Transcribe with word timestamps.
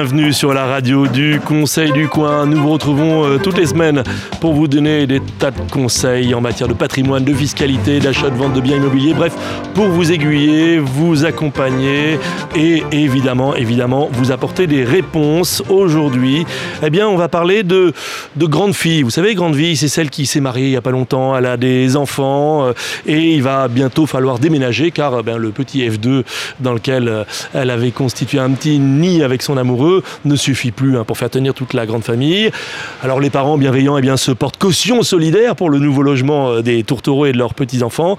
Bienvenue 0.00 0.32
sur 0.32 0.54
la 0.54 0.64
radio 0.64 1.08
du 1.08 1.40
Conseil 1.44 1.90
du 1.90 2.06
Coin. 2.06 2.46
Nous 2.46 2.62
vous 2.62 2.70
retrouvons 2.70 3.24
euh, 3.24 3.38
toutes 3.38 3.58
les 3.58 3.66
semaines 3.66 4.04
pour 4.40 4.52
vous 4.52 4.68
donner 4.68 5.08
des 5.08 5.18
tas 5.40 5.50
de 5.50 5.58
conseils 5.72 6.32
en 6.36 6.40
matière 6.40 6.68
de 6.68 6.74
patrimoine, 6.74 7.24
de 7.24 7.34
fiscalité, 7.34 7.98
d'achat, 7.98 8.30
de 8.30 8.36
vente 8.36 8.52
de 8.52 8.60
biens 8.60 8.76
immobiliers. 8.76 9.12
Bref, 9.12 9.34
pour 9.74 9.86
vous 9.86 10.12
aiguiller, 10.12 10.78
vous 10.78 11.24
accompagner 11.24 12.20
et 12.54 12.84
évidemment, 12.92 13.56
évidemment, 13.56 14.08
vous 14.12 14.30
apporter 14.30 14.68
des 14.68 14.84
réponses. 14.84 15.64
Aujourd'hui, 15.68 16.46
eh 16.80 16.90
bien, 16.90 17.08
on 17.08 17.16
va 17.16 17.28
parler 17.28 17.64
de, 17.64 17.92
de 18.36 18.46
grande 18.46 18.76
fille. 18.76 19.02
Vous 19.02 19.10
savez, 19.10 19.34
grande 19.34 19.56
fille, 19.56 19.76
c'est 19.76 19.88
celle 19.88 20.10
qui 20.10 20.26
s'est 20.26 20.38
mariée 20.38 20.66
il 20.66 20.70
n'y 20.70 20.76
a 20.76 20.80
pas 20.80 20.92
longtemps. 20.92 21.36
Elle 21.36 21.46
a 21.46 21.56
des 21.56 21.96
enfants 21.96 22.66
euh, 22.66 22.72
et 23.04 23.34
il 23.34 23.42
va 23.42 23.66
bientôt 23.66 24.06
falloir 24.06 24.38
déménager 24.38 24.92
car 24.92 25.16
eh 25.18 25.22
bien, 25.24 25.38
le 25.38 25.50
petit 25.50 25.80
F2 25.80 26.22
dans 26.60 26.72
lequel 26.72 27.08
euh, 27.08 27.24
elle 27.52 27.70
avait 27.70 27.90
constitué 27.90 28.38
un 28.38 28.50
petit 28.50 28.78
nid 28.78 29.24
avec 29.24 29.42
son 29.42 29.56
amoureux 29.56 29.87
ne 30.24 30.36
suffit 30.36 30.70
plus 30.70 30.96
hein, 30.96 31.04
pour 31.04 31.18
faire 31.18 31.30
tenir 31.30 31.54
toute 31.54 31.74
la 31.74 31.86
grande 31.86 32.04
famille. 32.04 32.50
Alors 33.02 33.20
les 33.20 33.30
parents 33.30 33.58
bienveillants 33.58 33.98
eh 33.98 34.02
bien, 34.02 34.16
se 34.16 34.30
portent 34.30 34.56
caution 34.56 35.02
solidaire 35.02 35.56
pour 35.56 35.70
le 35.70 35.78
nouveau 35.78 36.02
logement 36.02 36.50
euh, 36.50 36.62
des 36.62 36.82
tourtereaux 36.84 37.26
et 37.26 37.32
de 37.32 37.38
leurs 37.38 37.54
petits-enfants. 37.54 38.16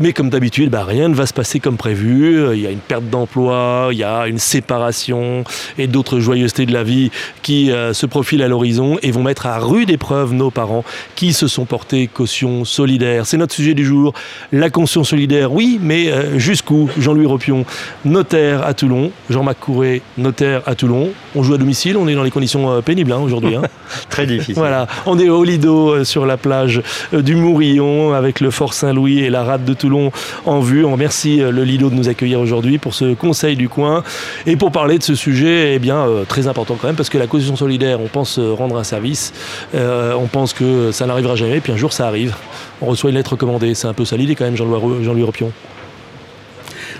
Mais 0.00 0.12
comme 0.12 0.30
d'habitude, 0.30 0.70
bah, 0.70 0.84
rien 0.84 1.08
ne 1.08 1.14
va 1.14 1.26
se 1.26 1.34
passer 1.34 1.60
comme 1.60 1.76
prévu. 1.76 2.54
Il 2.54 2.60
y 2.60 2.66
a 2.66 2.70
une 2.70 2.78
perte 2.78 3.08
d'emploi, 3.08 3.88
il 3.92 3.98
y 3.98 4.04
a 4.04 4.26
une 4.26 4.38
séparation 4.38 5.44
et 5.76 5.86
d'autres 5.86 6.20
joyeusetés 6.20 6.66
de 6.66 6.72
la 6.72 6.82
vie 6.82 7.10
qui 7.42 7.70
euh, 7.70 7.92
se 7.92 8.06
profilent 8.06 8.42
à 8.42 8.48
l'horizon 8.48 8.98
et 9.02 9.10
vont 9.10 9.22
mettre 9.22 9.46
à 9.46 9.58
rude 9.58 9.90
épreuve 9.90 10.32
nos 10.32 10.50
parents 10.50 10.84
qui 11.14 11.32
se 11.32 11.46
sont 11.46 11.64
portés 11.64 12.06
caution 12.06 12.64
solidaire. 12.64 13.26
C'est 13.26 13.36
notre 13.36 13.54
sujet 13.54 13.74
du 13.74 13.84
jour. 13.84 14.12
La 14.52 14.70
caution 14.70 15.04
solidaire, 15.04 15.52
oui, 15.52 15.78
mais 15.80 16.10
euh, 16.10 16.38
jusqu'où 16.38 16.88
Jean-Louis 16.98 17.26
Ropion, 17.26 17.64
notaire 18.04 18.66
à 18.66 18.74
Toulon. 18.74 19.10
Jean-Marc 19.30 19.58
Couré, 19.60 20.02
notaire 20.16 20.62
à 20.66 20.74
Toulon. 20.74 21.07
On 21.34 21.42
joue 21.42 21.54
à 21.54 21.58
domicile, 21.58 21.96
on 21.96 22.08
est 22.08 22.14
dans 22.14 22.22
les 22.22 22.30
conditions 22.30 22.70
euh, 22.70 22.80
pénibles 22.80 23.12
hein, 23.12 23.18
aujourd'hui. 23.18 23.54
Hein. 23.54 23.62
Très 24.10 24.26
difficile. 24.26 24.54
Voilà, 24.54 24.86
on 25.06 25.18
est 25.18 25.28
au 25.28 25.44
Lido 25.44 25.90
euh, 25.90 26.04
sur 26.04 26.26
la 26.26 26.36
plage 26.36 26.82
euh, 27.14 27.22
du 27.22 27.34
Mourillon 27.34 28.12
avec 28.14 28.40
le 28.40 28.50
Fort 28.50 28.74
Saint-Louis 28.74 29.20
et 29.20 29.30
la 29.30 29.44
rade 29.44 29.64
de 29.64 29.74
Toulon 29.74 30.12
en 30.46 30.60
vue. 30.60 30.84
On 30.84 30.92
remercie 30.92 31.38
le 31.38 31.64
Lido 31.64 31.90
de 31.90 31.94
nous 31.94 32.08
accueillir 32.08 32.40
aujourd'hui 32.40 32.78
pour 32.78 32.94
ce 32.94 33.14
conseil 33.14 33.56
du 33.56 33.68
coin 33.68 34.02
et 34.46 34.56
pour 34.56 34.72
parler 34.72 34.98
de 34.98 35.02
ce 35.02 35.14
sujet 35.14 35.74
eh 35.74 35.78
bien, 35.78 36.06
très 36.28 36.46
important 36.46 36.76
quand 36.80 36.86
même 36.86 36.96
parce 36.96 37.08
que 37.08 37.18
la 37.18 37.26
caution 37.26 37.56
solidaire, 37.56 38.00
on 38.00 38.08
pense 38.08 38.38
rendre 38.38 38.76
un 38.78 38.84
service, 38.84 39.32
on 39.74 40.26
pense 40.30 40.52
que 40.52 40.92
ça 40.92 41.06
n'arrivera 41.06 41.36
jamais, 41.36 41.60
puis 41.60 41.72
un 41.72 41.76
jour 41.76 41.92
ça 41.92 42.06
arrive. 42.06 42.34
On 42.80 42.86
reçoit 42.86 43.10
une 43.10 43.16
lettre 43.16 43.36
commandée, 43.36 43.74
c'est 43.74 43.88
un 43.88 43.94
peu 43.94 44.04
ça 44.04 44.16
l'idée 44.16 44.34
quand 44.34 44.44
même, 44.44 44.56
Jean-Louis 44.56 45.04
Jean 45.04 45.14
Ropion. 45.24 45.52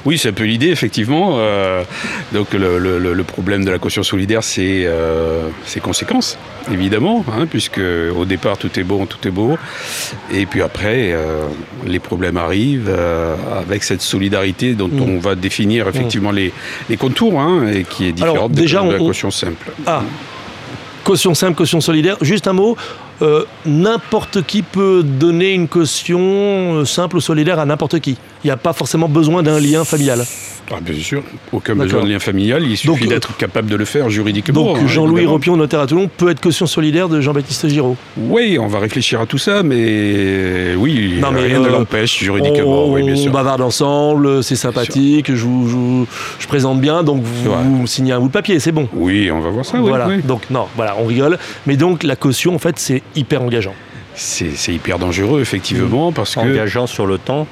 Oui, 0.05 0.19
c'est 0.19 0.29
un 0.29 0.33
peu 0.33 0.45
l'idée, 0.45 0.69
effectivement. 0.69 1.37
Euh, 1.39 1.83
donc 2.33 2.53
le, 2.53 3.23
problème 3.25 3.65
de 3.65 3.71
la 3.71 3.79
caution 3.79 4.03
solidaire, 4.03 4.43
c'est 4.43 4.85
euh, 4.87 5.49
ses 5.65 5.81
conséquences, 5.81 6.39
évidemment, 6.73 7.25
hein, 7.33 7.47
puisque 7.47 7.81
au 7.81 8.25
départ 8.25 8.59
tout 8.59 8.79
est 8.79 8.85
bon, 8.85 9.07
tout 9.07 9.27
est 9.27 9.31
beau, 9.31 9.59
et 10.33 10.47
puis 10.47 10.63
après 10.63 11.13
euh, 11.13 11.43
les 11.87 11.99
problèmes 11.99 12.37
arrivent 12.37 12.95
avec 13.69 13.85
cette 13.85 14.03
solidarité 14.03 14.75
dont 14.75 14.89
mm. 14.89 15.03
on 15.03 15.19
va 15.19 15.35
définir 15.35 15.87
mm. 15.87 15.89
effectivement 15.91 16.31
les, 16.31 16.53
contours, 16.99 17.41
hein, 17.41 17.67
et 17.73 17.85
qui 17.85 18.07
est 18.07 18.13
différente 18.13 18.53
de, 18.53 18.63
la 18.63 18.99
caution 18.99 19.31
simple. 19.31 19.73
Ah, 19.87 20.03
caution 21.05 21.35
simple, 21.35 21.55
caution 21.55 21.81
solidaire. 21.81 22.17
Juste 22.23 22.47
un 22.49 22.55
mot. 22.55 22.77
n'importe 23.67 24.43
qui 24.43 24.63
peut 24.63 25.03
donner 25.03 25.53
une 25.53 25.69
caution 25.69 26.85
simple 26.85 27.17
ou 27.17 27.21
solidaire 27.21 27.59
à 27.59 27.67
n'importe 27.67 27.99
qui 28.01 28.17
il 28.45 28.47
n'y 28.47 28.51
a 28.51 28.57
pas 28.57 28.73
forcément 28.73 29.09
besoin 29.09 29.43
d'un 29.43 29.61
lien 29.61 29.85
familial. 29.85 30.25
Ah, 30.71 30.81
bien 30.83 30.95
sûr, 31.01 31.23
aucun 31.53 31.75
besoin 31.75 32.05
de 32.05 32.11
lien 32.11 32.19
familial, 32.19 32.63
il 32.63 32.77
suffit 32.77 33.07
d'être 33.07 33.37
capable 33.37 33.71
de 33.71 33.77
le 33.77 33.85
faire 33.85 34.11
juridiquement. 34.11 34.63
Donc 34.63 34.79
hein, 34.79 34.87
Jean-Louis 34.87 35.25
Ropion, 35.25 35.57
notaire 35.57 35.81
à 35.81 35.87
Toulon, 35.87 36.11
peut 36.15 36.29
être 36.29 36.41
caution 36.41 36.67
solidaire 36.67 37.09
de 37.09 37.21
Jean-Baptiste 37.21 37.69
Giraud 37.69 37.97
Oui, 38.19 38.59
on 38.61 38.67
va 38.67 38.79
réfléchir 38.79 39.21
à 39.21 39.27
tout 39.27 39.39
ça, 39.39 39.63
mais 39.63 40.75
oui, 40.77 41.19
non, 41.21 41.31
mais 41.33 41.43
rien 41.43 41.61
ne 41.61 41.69
euh, 41.69 41.71
l'empêche 41.71 42.19
juridiquement. 42.19 42.85
On, 42.85 42.93
oui, 42.93 43.03
bien 43.03 43.17
sûr. 43.17 43.31
on 43.31 43.35
bavarde 43.35 43.63
ensemble, 43.63 44.43
c'est 44.45 44.57
sympathique, 44.57 45.35
je, 45.35 45.45
vous, 45.45 46.07
je, 46.39 46.47
présente 46.47 46.81
bien, 46.81 47.03
donc 47.03 47.23
vous, 47.23 47.87
signez 47.87 48.13
un 48.13 48.21
bout 48.21 48.29
de 48.29 48.33
papier, 48.33 48.61
c'est 48.61 48.73
bon. 48.73 48.89
Oui, 48.93 49.31
on 49.31 49.41
va 49.41 49.49
voir 49.49 49.65
ça, 49.65 49.79
voilà. 49.79 50.09
Donc 50.25 50.43
non, 50.51 50.67
voilà, 50.77 50.97
on 50.99 51.07
rigole. 51.07 51.39
Mais 51.67 51.77
donc 51.77 52.03
la 52.03 52.17
caution, 52.17 52.55
en 52.55 52.59
fait, 52.59 52.79
c'est 52.79 53.03
hyper 53.17 53.41
engageant. 53.43 53.75
C'est 54.19 54.75
hyper 54.75 54.99
dangereux, 54.99 55.41
effectivement, 55.41 56.11
parce 56.11 56.35
que... 56.35 56.41
Engageant 56.41 56.89
sur 56.89 57.07
le 57.07 57.19
temps. 57.19 57.47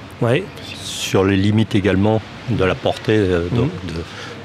Sur 0.83 1.25
les 1.25 1.37
limites 1.37 1.77
également 1.77 2.21
de 2.51 2.65
la 2.65 2.75
portée 2.75 3.17
euh, 3.17 3.47
mhm. 3.53 3.69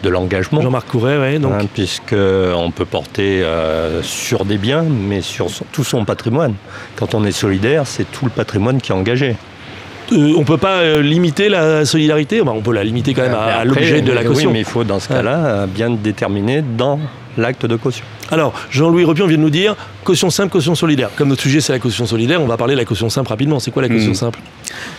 de, 0.03 0.09
l'engagement. 0.09 0.61
Jean-Marc 0.61 0.87
Couret, 0.87 1.17
oui. 1.17 1.39
Donc. 1.39 1.53
Hein, 1.53 1.65
Puisqu'on 1.73 2.71
peut 2.75 2.85
porter 2.85 3.41
euh, 3.41 4.03
sur 4.03 4.45
des 4.45 4.57
biens, 4.57 4.83
mais 4.83 5.21
sur 5.21 5.47
tout 5.71 5.83
son 5.83 6.05
patrimoine. 6.05 6.53
Quand 6.95 7.15
on 7.15 7.25
est 7.25 7.31
solidaire, 7.31 7.87
c'est 7.87 8.09
tout 8.11 8.25
le 8.25 8.31
patrimoine 8.31 8.79
qui 8.79 8.91
est 8.91 8.95
engagé. 8.95 9.35
Euh, 10.11 10.33
on 10.35 10.41
ne 10.41 10.45
peut 10.45 10.57
pas 10.57 10.97
limiter 10.97 11.49
la 11.49 11.85
solidarité? 11.85 12.41
On 12.41 12.61
peut 12.61 12.73
la 12.73 12.83
limiter 12.83 13.15
quand 13.15 13.23
même 13.23 13.33
à, 13.33 13.65
l'objet 13.65 14.01
de 14.01 14.11
la 14.11 14.23
caution. 14.23 14.49
Oui, 14.49 14.53
mais 14.53 14.59
il 14.59 14.65
faut 14.65 14.83
dans 14.83 14.99
ce 14.99 15.07
cas-là 15.07 15.65
bien 15.65 15.89
déterminer 15.89 16.61
dans 16.61 16.99
l'acte 17.38 17.65
de 17.65 17.75
caution. 17.77 18.05
Alors, 18.31 18.53
Jean-Louis 18.69 19.03
Repion 19.03 19.28
vient 19.28 19.38
de 19.38 19.42
nous 19.42 19.50
dire 19.50 19.75
caution 20.06 20.30
simple, 20.30 20.52
caution 20.52 20.74
solidaire. 20.74 21.09
Comme 21.16 21.28
notre 21.28 21.42
sujet 21.42 21.59
c'est 21.59 21.74
la 21.74 21.80
caution 21.80 22.06
solidaire, 22.06 22.42
on 22.42 22.47
va 22.47 22.56
parler 22.56 22.75
de 22.75 22.80
la 22.80 22.86
caution 22.86 23.09
simple 23.09 23.28
rapidement. 23.28 23.59
C'est 23.59 23.72
quoi 23.72 23.81
la 23.81 23.90
caution 23.90 24.12
hmm. 24.12 24.16
simple? 24.16 24.40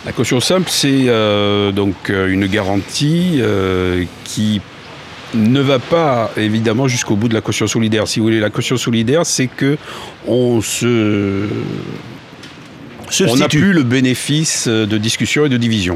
La 0.05 0.11
caution 0.11 0.39
simple, 0.39 0.69
c'est 0.69 1.05
euh, 1.07 1.71
donc 1.71 2.09
euh, 2.09 2.27
une 2.27 2.45
garantie 2.45 3.39
euh, 3.39 4.05
qui 4.23 4.61
ne 5.33 5.61
va 5.61 5.79
pas 5.79 6.31
évidemment 6.37 6.87
jusqu'au 6.87 7.15
bout 7.15 7.27
de 7.27 7.33
la 7.33 7.41
caution 7.41 7.65
solidaire. 7.65 8.07
Si 8.07 8.19
vous 8.19 8.27
voulez, 8.27 8.39
la 8.39 8.51
caution 8.51 8.77
solidaire, 8.77 9.25
c'est 9.25 9.47
que 9.47 9.77
on 10.27 10.61
se 10.61 11.47
on 13.27 13.35
n'a 13.35 13.47
plus 13.47 13.73
le 13.73 13.83
bénéfice 13.83 14.67
de 14.67 14.97
discussion 14.97 15.45
et 15.45 15.49
de 15.49 15.57
division. 15.57 15.95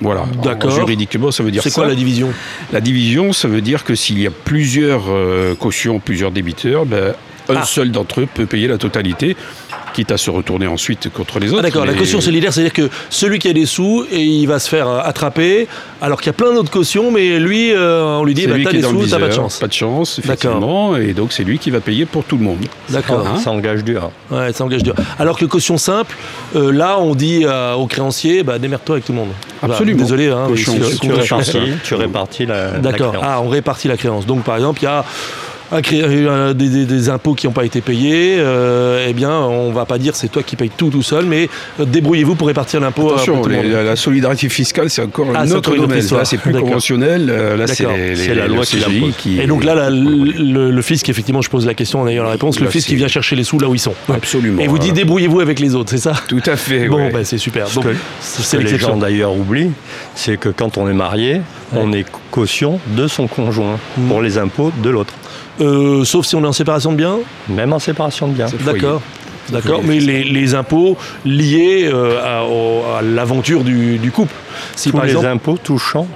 Voilà. 0.00 0.24
D'accord. 0.42 0.70
Juridiquement, 0.70 1.30
ça 1.30 1.42
veut 1.42 1.50
dire 1.50 1.62
C'est 1.62 1.72
quoi 1.72 1.86
la 1.86 1.94
division? 1.94 2.32
La 2.72 2.80
division, 2.80 3.32
ça 3.32 3.48
veut 3.48 3.62
dire 3.62 3.84
que 3.84 3.94
s'il 3.94 4.20
y 4.20 4.26
a 4.26 4.30
plusieurs 4.30 5.04
euh, 5.08 5.54
cautions, 5.54 6.00
plusieurs 6.00 6.30
débiteurs, 6.30 6.84
ben, 6.86 7.14
un 7.48 7.56
ah. 7.56 7.64
seul 7.64 7.90
d'entre 7.90 8.22
eux 8.22 8.28
peut 8.32 8.46
payer 8.46 8.68
la 8.68 8.78
totalité 8.78 9.36
quitte 9.96 10.12
à 10.12 10.18
se 10.18 10.28
retourner 10.28 10.66
ensuite 10.66 11.10
contre 11.10 11.38
les 11.38 11.48
autres. 11.48 11.60
Ah, 11.60 11.62
d'accord, 11.62 11.86
la 11.86 11.94
caution 11.94 12.20
solidaire, 12.20 12.52
c'est-à-dire 12.52 12.74
que 12.74 12.90
celui 13.08 13.38
qui 13.38 13.48
a 13.48 13.54
des 13.54 13.64
sous, 13.64 14.04
et 14.12 14.20
il 14.20 14.46
va 14.46 14.58
se 14.58 14.68
faire 14.68 14.88
euh, 14.88 15.00
attraper, 15.02 15.68
alors 16.02 16.20
qu'il 16.20 16.26
y 16.26 16.30
a 16.30 16.34
plein 16.34 16.52
d'autres 16.52 16.70
cautions, 16.70 17.10
mais 17.10 17.38
lui, 17.38 17.72
euh, 17.72 18.18
on 18.18 18.24
lui 18.24 18.34
dit, 18.34 18.46
bah, 18.46 18.56
t'as 18.62 18.72
des 18.72 18.82
sous, 18.82 19.06
t'as 19.06 19.18
pas 19.18 19.28
de 19.28 19.32
chance. 19.32 19.58
Pas 19.58 19.68
de 19.68 19.72
chance, 19.72 20.18
effectivement, 20.18 20.96
et 20.96 21.14
donc 21.14 21.32
c'est 21.32 21.44
lui 21.44 21.58
qui 21.58 21.70
va 21.70 21.80
payer 21.80 22.04
pour 22.04 22.24
tout 22.24 22.36
le 22.36 22.44
monde. 22.44 22.58
D'accord. 22.90 23.26
Hein 23.26 23.38
ça 23.38 23.50
engage 23.50 23.84
dur. 23.84 24.10
Ouais, 24.30 24.52
ça 24.52 24.64
engage 24.64 24.82
dur. 24.82 24.94
Alors 25.18 25.38
que 25.38 25.46
caution 25.46 25.78
simple, 25.78 26.14
euh, 26.56 26.70
là, 26.72 26.98
on 27.00 27.14
dit 27.14 27.46
au 27.78 27.86
créancier, 27.86 28.42
bah, 28.42 28.58
démerde-toi 28.58 28.96
avec 28.96 29.06
tout 29.06 29.12
le 29.12 29.18
monde. 29.18 29.30
Absolument. 29.62 30.02
désolé, 30.02 30.28
hein, 30.28 30.48
tu, 30.54 31.10
répartis, 31.10 31.58
tu 31.82 31.94
répartis 31.94 32.44
la, 32.44 32.72
D'accord. 32.72 33.14
Ah, 33.22 33.40
on 33.40 33.48
répartit 33.48 33.88
la 33.88 33.96
créance. 33.96 34.26
Donc, 34.26 34.44
par 34.44 34.56
exemple, 34.56 34.80
il 34.82 34.84
y 34.84 34.88
a 34.88 35.04
euh, 35.72 36.54
des, 36.54 36.84
des, 36.84 37.08
impôts 37.08 37.34
qui 37.34 37.46
n'ont 37.46 37.52
pas 37.52 37.64
été 37.64 37.80
payés, 37.80 38.36
euh, 38.38 39.06
eh 39.08 39.12
bien, 39.12 39.32
on 39.32 39.72
va 39.72 39.84
pas 39.84 39.98
dire 39.98 40.14
c'est 40.14 40.28
toi 40.28 40.42
qui 40.42 40.54
payes 40.54 40.70
tout 40.70 40.90
tout 40.90 41.02
seul, 41.02 41.24
mais 41.26 41.48
euh, 41.80 41.84
débrouillez-vous 41.84 42.36
pour 42.36 42.46
répartir 42.46 42.80
l'impôt. 42.80 43.08
Attention, 43.08 43.42
la, 43.46 43.96
solidarité 43.96 44.48
fiscale, 44.48 44.90
c'est 44.90 45.02
encore 45.02 45.28
ah, 45.34 45.40
un 45.40 45.50
autre 45.50 45.74
domaine. 45.74 46.06
Là, 46.12 46.24
c'est 46.24 46.38
plus 46.38 46.52
conventionnel. 46.52 47.26
Là, 47.26 47.66
c'est 47.66 48.34
la 48.34 48.46
loi 48.46 48.64
qui, 48.64 49.40
Et 49.40 49.46
donc 49.46 49.64
là, 49.64 49.90
le, 49.90 50.82
fisc, 50.82 51.08
effectivement, 51.08 51.42
je 51.42 51.50
pose 51.50 51.66
la 51.66 51.74
question 51.74 52.00
en 52.00 52.08
ayant 52.08 52.22
la 52.22 52.30
réponse, 52.30 52.60
le 52.60 52.68
fisc 52.68 52.88
qui 52.88 52.96
vient 52.96 53.08
chercher 53.08 53.34
les 53.34 53.44
sous 53.44 53.58
là 53.58 53.68
où 53.68 53.74
ils 53.74 53.80
sont. 53.80 53.94
Absolument. 54.12 54.62
Et 54.62 54.68
vous 54.68 54.78
dites 54.78 54.94
débrouillez-vous 54.94 55.40
avec 55.40 55.58
les 55.58 55.74
autres, 55.74 55.90
c'est 55.90 55.98
ça? 55.98 56.14
Tout 56.28 56.42
à 56.46 56.56
fait. 56.56 56.88
Bon, 56.88 57.10
ben, 57.10 57.24
c'est 57.24 57.38
super. 57.38 57.68
Donc, 57.70 57.86
ce 58.20 58.56
que 58.56 58.62
les 58.62 58.78
gens 58.78 58.96
d'ailleurs 58.96 59.36
oublient, 59.36 59.72
c'est 60.14 60.36
que 60.36 60.48
quand 60.48 60.78
on 60.78 60.88
est 60.88 60.94
marié, 60.94 61.40
on 61.72 61.92
est 61.92 62.06
caution 62.30 62.78
de 62.96 63.08
son 63.08 63.26
conjoint 63.26 63.78
pour 64.08 64.22
les 64.22 64.38
impôts 64.38 64.72
de 64.82 64.90
l'autre. 64.90 65.12
Euh, 65.60 66.04
sauf 66.04 66.26
si 66.26 66.36
on 66.36 66.42
est 66.44 66.46
en 66.46 66.52
séparation 66.52 66.92
de 66.92 66.96
biens 66.96 67.18
Même 67.48 67.72
en 67.72 67.78
séparation 67.78 68.28
de 68.28 68.34
biens. 68.34 68.46
D'accord. 68.64 69.02
D'accord, 69.50 69.82
mais 69.84 70.00
les, 70.00 70.54
impôts 70.54 70.96
liés 71.24 71.88
euh, 71.92 72.18
à, 72.98 73.02
l'aventure 73.02 73.62
du, 73.62 74.10
couple. 74.12 74.34
Si 74.74 74.90
Tous 74.90 74.96
par 74.96 75.06
les 75.06 75.24
impôts 75.24 75.56
touchant 75.56 76.08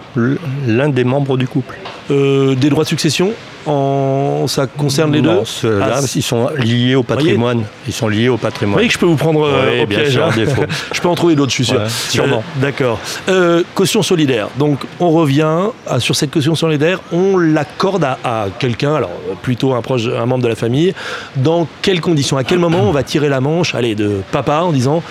l'un 0.66 0.88
des 0.88 1.04
membres 1.04 1.37
du 1.37 1.46
couple. 1.46 1.78
Euh, 2.10 2.54
des 2.56 2.70
droits 2.70 2.84
de 2.84 2.88
succession 2.88 3.32
en... 3.66 4.46
ça 4.48 4.66
concerne 4.66 5.12
les 5.12 5.20
Non, 5.22 5.40
deux 5.40 5.44
ceux-là, 5.44 5.86
Ah, 5.96 6.00
ils 6.14 6.22
sont 6.22 6.48
liés 6.56 6.94
au 6.94 7.02
patrimoine. 7.02 7.64
Ils 7.86 7.92
sont 7.92 8.08
liés 8.08 8.28
au 8.28 8.32
Vous 8.32 8.38
patrimoine. 8.38 8.74
voyez 8.74 8.88
que 8.88 8.94
je 8.94 8.98
peux 8.98 9.06
vous 9.06 9.16
prendre 9.16 9.44
euh, 9.46 9.70
Oui, 9.72 9.80
au 9.82 9.86
bien 9.86 9.98
piège. 10.00 10.12
sûr, 10.12 10.24
hein. 10.24 10.30
défaut. 10.34 10.62
je 10.92 11.00
peux 11.00 11.08
en 11.08 11.14
trouver 11.14 11.34
d'autres, 11.34 11.50
je 11.50 11.56
suis 11.56 11.64
sûr. 11.66 11.80
Ouais, 11.80 11.88
sûrement. 11.88 12.38
Euh, 12.58 12.60
D'accord. 12.62 12.98
Euh, 13.28 13.62
caution 13.74 14.02
solidaire. 14.02 14.48
Donc, 14.58 14.80
on 14.98 15.10
revient 15.10 15.48
à- 15.86 16.00
sur 16.00 16.16
cette 16.16 16.30
caution 16.30 16.54
solidaire. 16.54 17.00
On 17.12 17.36
l'accorde 17.38 18.04
à, 18.04 18.18
à 18.24 18.46
quelqu'un, 18.58 18.94
alors 18.94 19.10
euh, 19.30 19.34
plutôt 19.40 19.74
un 19.74 19.82
proche, 19.82 20.06
un 20.06 20.26
membre 20.26 20.42
de 20.44 20.48
la 20.48 20.56
famille. 20.56 20.94
Dans 21.36 21.66
quelles 21.82 22.00
conditions? 22.00 22.36
À 22.36 22.44
quel 22.44 22.58
moment 22.58 22.82
on 22.88 22.92
va 22.92 23.02
tirer 23.02 23.28
la 23.28 23.40
manche, 23.40 23.74
allez, 23.74 23.94
de 23.94 24.20
papa 24.32 24.60
en 24.62 24.72
disant 24.72 25.02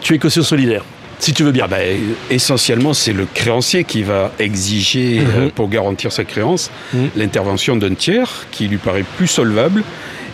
tu 0.00 0.14
es 0.14 0.18
caution 0.18 0.42
solidaire, 0.42 0.82
si 1.18 1.32
tu 1.32 1.42
veux 1.44 1.52
bien. 1.52 1.64
Ah 1.66 1.68
bah, 1.68 1.76
essentiellement, 2.30 2.94
c'est 2.94 3.12
le 3.12 3.26
créancier 3.32 3.84
qui 3.84 4.02
va 4.02 4.32
exiger, 4.38 5.20
euh, 5.20 5.44
Mhm. 5.46 5.50
pour 5.50 5.68
garantir 5.68 6.12
sa 6.12 6.24
créance, 6.24 6.70
Mhm. 6.94 7.10
l'intervention 7.16 7.76
d'un 7.76 7.94
tiers 7.94 8.46
qui 8.50 8.68
lui 8.68 8.78
paraît 8.78 9.04
plus 9.16 9.26
solvable 9.26 9.82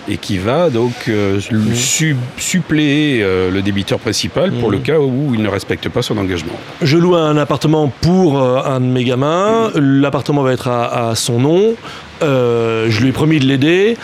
et 0.06 0.18
qui 0.18 0.36
va 0.36 0.68
donc 0.68 0.92
euh, 1.08 1.40
Mhm. 1.50 1.74
su- 1.74 2.16
suppléer 2.36 3.22
euh, 3.22 3.50
le 3.50 3.62
débiteur 3.62 3.98
principal 3.98 4.52
pour 4.52 4.70
le 4.70 4.76
cas 4.78 4.98
où 4.98 5.32
il 5.34 5.40
ne 5.42 5.48
respecte 5.48 5.88
pas 5.88 6.02
son 6.02 6.18
engagement. 6.18 6.52
Je 6.82 6.98
loue 6.98 7.14
un 7.16 7.36
appartement 7.38 7.88
pour 8.02 8.38
euh, 8.42 8.60
un 8.66 8.80
de 8.80 8.86
mes 8.86 9.04
gamins. 9.04 9.70
L'appartement 9.74 10.42
va 10.42 10.52
être 10.52 10.68
à, 10.68 11.08
à 11.10 11.14
son 11.14 11.38
nom. 11.40 11.74
Euh, 12.22 12.86
je 12.90 13.00
lui 13.00 13.08
ai 13.08 13.12
promis 13.12 13.38
de 13.40 13.46
l'aider. 13.46 13.96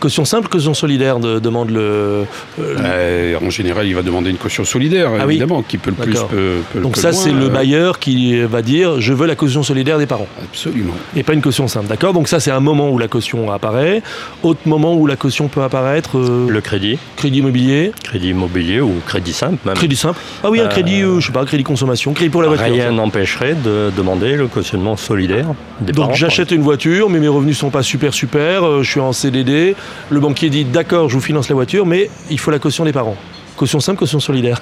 Caution 0.00 0.24
simple, 0.24 0.48
caution 0.48 0.74
solidaire, 0.74 1.18
de- 1.18 1.38
demande 1.40 1.70
le. 1.70 1.80
euh, 1.80 2.24
Euh, 2.60 3.34
en 3.44 3.50
général, 3.50 3.86
il 3.86 3.94
va 3.96 4.02
demander 4.02 4.30
une 4.30 4.36
caution 4.36 4.64
solidaire, 4.64 5.10
Ah 5.18 5.24
oui. 5.26 5.32
évidemment, 5.34 5.62
qui 5.62 5.76
peut 5.78 5.90
le 5.90 5.96
plus, 5.96 6.12
peut, 6.14 6.58
peut- 6.72 6.80
Donc 6.80 6.94
peut 6.94 7.00
ça, 7.00 7.12
c'est 7.12 7.32
le 7.32 7.46
euh, 7.46 7.48
bailleur 7.48 7.98
qui 7.98 8.40
va 8.42 8.62
dire 8.62 9.00
je 9.00 9.12
veux 9.12 9.26
la 9.26 9.34
caution 9.34 9.62
solidaire 9.62 9.98
des 9.98 10.06
parents 10.06 10.28
Absolument. 10.42 10.92
et 11.16 11.22
pas 11.24 11.32
une 11.32 11.40
caution 11.42 11.66
simple, 11.66 11.86
d'accord 11.88 12.12
Donc 12.12 12.28
ça, 12.28 12.38
c'est 12.38 12.50
un 12.52 12.60
moment 12.60 12.90
où 12.90 12.98
la 12.98 13.08
caution 13.08 13.50
apparaît. 13.50 14.02
Autre 14.44 14.60
moment 14.66 14.94
où 14.94 15.06
la 15.06 15.16
caution 15.16 15.48
peut 15.48 15.62
apparaître, 15.62 16.16
euh, 16.18 16.48
Le 16.48 16.60
crédit, 16.60 16.98
crédit 17.16 17.38
immobilier, 17.38 17.92
crédit 18.04 18.28
immobilier 18.30 18.80
ou 18.80 18.92
crédit 19.06 19.32
simple 19.32 19.56
même. 19.64 19.74
crédit 19.74 19.96
simple. 19.96 20.20
Ah 20.44 20.50
oui, 20.50 20.60
un 20.60 20.68
crédit, 20.68 21.02
euh, 21.02 21.18
je 21.20 21.26
sais 21.26 21.32
pas, 21.32 21.44
crédit 21.44 21.64
consommation, 21.64 22.12
crédit 22.12 22.30
pour 22.30 22.42
la 22.42 22.48
voiture. 22.48 22.66
Rien 22.72 22.92
n'empêcherait 22.92 23.54
de 23.54 23.90
demander 23.96 24.36
le 24.36 24.46
cautionnement 24.46 24.96
solidaire 24.96 25.46
des 25.80 25.92
Donc 25.92 26.06
parents. 26.06 26.14
j'achète 26.14 26.52
une 26.52 26.62
voiture, 26.62 27.10
mais 27.10 27.18
mes 27.18 27.28
revenus 27.28 27.58
sont 27.58 27.70
pas 27.70 27.82
super 27.82 28.14
super, 28.14 28.64
euh, 28.64 28.82
je 28.82 28.90
suis 28.90 29.00
en 29.00 29.12
CDD. 29.12 29.74
Le 30.10 30.20
banquier 30.20 30.50
dit 30.50 30.64
d'accord, 30.64 31.08
je 31.08 31.14
vous 31.14 31.20
finance 31.20 31.48
la 31.48 31.54
voiture, 31.54 31.86
mais 31.86 32.10
il 32.30 32.38
faut 32.38 32.50
la 32.50 32.58
caution 32.58 32.84
des 32.84 32.92
parents. 32.92 33.16
Caution 33.56 33.80
simple, 33.80 33.98
caution 33.98 34.20
solidaire. 34.20 34.60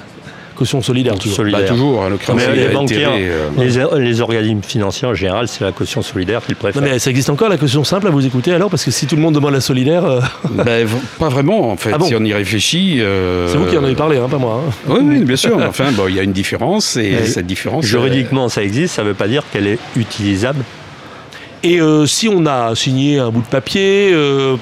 Caution 0.56 0.80
solidaire 0.80 1.18
toujours. 1.18 1.36
Solidaire. 1.36 1.60
Bah, 1.60 1.68
toujours, 1.68 2.02
hein, 2.02 2.08
le 2.08 2.34
Mais 2.34 2.56
les 2.56 2.68
banquiers, 2.68 3.04
euh, 3.06 3.48
Les, 3.58 4.02
les 4.02 4.20
organismes 4.22 4.62
financiers 4.62 5.06
en 5.06 5.12
général, 5.12 5.48
c'est 5.48 5.62
la 5.62 5.70
caution 5.72 6.00
solidaire 6.00 6.40
qu'ils 6.46 6.56
préfèrent. 6.56 6.80
Non 6.80 6.88
mais 6.88 6.98
ça 6.98 7.10
existe 7.10 7.28
encore 7.28 7.50
la 7.50 7.58
caution 7.58 7.84
simple 7.84 8.06
à 8.06 8.10
vous 8.10 8.24
écouter 8.24 8.54
alors 8.54 8.70
parce 8.70 8.82
que 8.82 8.90
si 8.90 9.06
tout 9.06 9.16
le 9.16 9.20
monde 9.22 9.34
demande 9.34 9.52
la 9.52 9.60
solidaire, 9.60 10.06
euh, 10.06 10.20
ben, 10.50 10.88
pas 11.18 11.28
vraiment, 11.28 11.70
en 11.72 11.76
fait, 11.76 11.90
Ah 11.92 11.98
bon 11.98 12.06
si 12.06 12.14
on 12.16 12.24
y 12.24 12.32
réfléchit. 12.32 13.02
euh, 13.02 13.48
c'est 13.52 13.58
vous 13.58 13.66
qui 13.66 13.76
en 13.76 13.84
avez 13.84 13.94
parlé, 13.94 14.16
hein, 14.16 14.28
pas 14.30 14.38
moi. 14.38 14.62
hein. 14.66 14.72
Oui, 14.88 15.00
oui, 15.02 15.18
bien 15.24 15.36
sûr. 15.36 15.58
mais 15.58 15.66
enfin, 15.66 15.92
bon, 15.92 16.04
il 16.08 16.14
y 16.14 16.20
a 16.20 16.22
une 16.22 16.32
différence 16.32 16.96
et 16.96 17.10
Mais 17.20 17.26
cette 17.26 17.46
différence. 17.46 17.84
euh, 17.84 17.88
Juridiquement, 17.88 18.48
ça 18.48 18.62
existe, 18.62 18.94
ça 18.94 19.02
ne 19.02 19.08
veut 19.08 19.14
pas 19.14 19.28
dire 19.28 19.42
qu'elle 19.52 19.66
est 19.66 19.78
utilisable. 19.94 20.64
Et 21.62 21.82
euh, 21.82 22.06
si 22.06 22.28
on 22.28 22.46
a 22.46 22.74
signé 22.74 23.18
un 23.18 23.30
bout 23.30 23.42
de 23.42 23.46
papier 23.46 24.10
euh, 24.14 24.56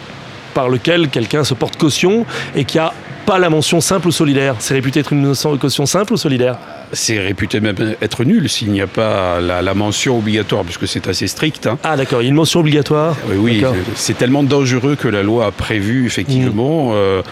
par 0.55 0.69
lequel 0.69 1.09
quelqu'un 1.09 1.45
se 1.45 1.55
porte 1.55 1.77
caution 1.77 2.25
et 2.55 2.65
qu'il 2.65 2.81
n'y 2.81 2.87
a 2.87 2.93
pas 3.27 3.39
la 3.39 3.51
mention 3.51 3.81
simple 3.81 4.09
ou 4.09 4.13
solidaire, 4.13 4.57
c'est 4.59 4.75
réputé 4.75 5.01
être 5.01 5.13
une 5.13 5.35
caution 5.61 5.87
simple 5.87 6.13
ou 6.13 6.17
solidaire? 6.17 6.57
C'est 6.95 7.19
réputé 7.19 7.61
même 7.61 7.77
être 8.01 8.25
nul 8.25 8.49
s'il 8.49 8.71
n'y 8.71 8.81
a 8.81 8.87
pas 8.87 9.41
la, 9.41 9.63
la 9.63 9.75
mention 9.75 10.19
obligatoire, 10.19 10.65
puisque 10.65 10.87
c'est 10.89 11.07
assez 11.09 11.27
strict. 11.27 11.67
hein. 11.67 11.79
Ah 11.85 11.97
d'accord, 11.97 12.23
il 12.23 12.25
y 12.25 12.29
a 12.29 12.31
une 12.31 12.37
mention 12.37 12.61
obligatoire? 12.61 13.17
Oui, 13.29 13.37
oui, 13.39 13.65
c'est 13.95 14.17
tellement 14.17 14.43
dangereux 14.43 14.97
que 14.97 15.09
la 15.09 15.23
loi 15.23 15.47
a 15.47 15.51
prévu 15.51 16.07
effectivement 16.07 16.91
euh, 16.95 17.23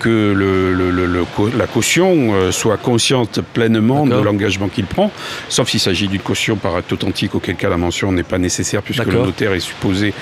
que 0.00 0.08
le, 0.08 0.72
le- 0.74 0.90
le- 0.90 1.06
le 1.06 1.24
co- 1.24 1.48
la 1.56 1.68
caution 1.68 2.34
euh, 2.34 2.50
soit 2.50 2.76
consciente 2.76 3.38
pleinement 3.54 4.04
de 4.04 4.20
l'engagement 4.20 4.66
qu'il 4.66 4.84
prend, 4.86 5.12
sauf 5.48 5.68
s'il 5.68 5.78
s'agit 5.78 6.08
d'une 6.08 6.20
caution 6.20 6.56
par 6.56 6.74
acte 6.74 6.92
authentique, 6.92 7.36
auquel 7.36 7.54
cas 7.54 7.68
la 7.68 7.76
mention 7.76 8.10
n'est 8.10 8.24
pas 8.24 8.38
nécessaire 8.38 8.82
puisque 8.82 9.04
le 9.06 9.12
notaire 9.26 9.52
est 9.52 9.60
supposé 9.60 10.12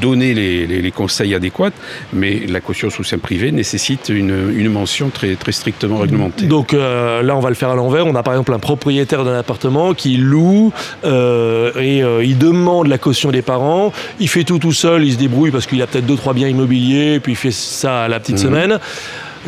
donner 0.00 0.32
les, 0.32 0.66
les- 0.68 0.80
les 0.80 0.90
conseils 0.92 1.34
adéquats, 1.34 1.72
mais 2.12 2.42
la 2.48 2.60
caution 2.60 2.88
sous 2.88 3.02
sein 3.02 3.18
privé 3.18 3.50
nécessite 3.50 4.10
une, 4.10 4.52
une 4.56 4.68
mention 4.70 5.08
très, 5.10 5.34
très 5.34 5.50
strictement 5.52 5.98
réglementée. 5.98 6.46
Donc 6.46 6.72
euh, 6.72 7.20
là, 7.22 7.34
on 7.36 7.40
va 7.40 7.48
le 7.48 7.56
faire 7.56 7.70
à 7.70 7.74
l'envers. 7.74 8.06
On 8.06 8.14
a 8.14 8.22
par 8.22 8.34
exemple 8.36 8.54
un 8.54 8.58
propriétaire 8.58 9.24
d'un 9.24 9.38
appartement 9.38 9.94
qui 9.94 10.16
loue 10.16 10.72
euh, 11.04 11.72
et 11.80 12.02
euh, 12.02 12.22
il 12.24 12.38
demande 12.38 12.86
la 12.86 12.98
caution 12.98 13.30
des 13.30 13.42
parents. 13.42 13.92
Il 14.20 14.28
fait 14.28 14.44
tout 14.44 14.58
tout 14.58 14.72
seul, 14.72 15.04
il 15.04 15.12
se 15.12 15.18
débrouille 15.18 15.50
parce 15.50 15.66
qu'il 15.66 15.80
a 15.82 15.86
peut-être 15.86 16.06
deux 16.06 16.16
trois 16.16 16.34
biens 16.34 16.48
immobiliers, 16.48 17.18
puis 17.20 17.32
il 17.32 17.36
fait 17.36 17.50
ça 17.50 18.04
à 18.04 18.08
la 18.08 18.20
petite 18.20 18.36
Mhm. 18.36 18.42
semaine. 18.42 18.78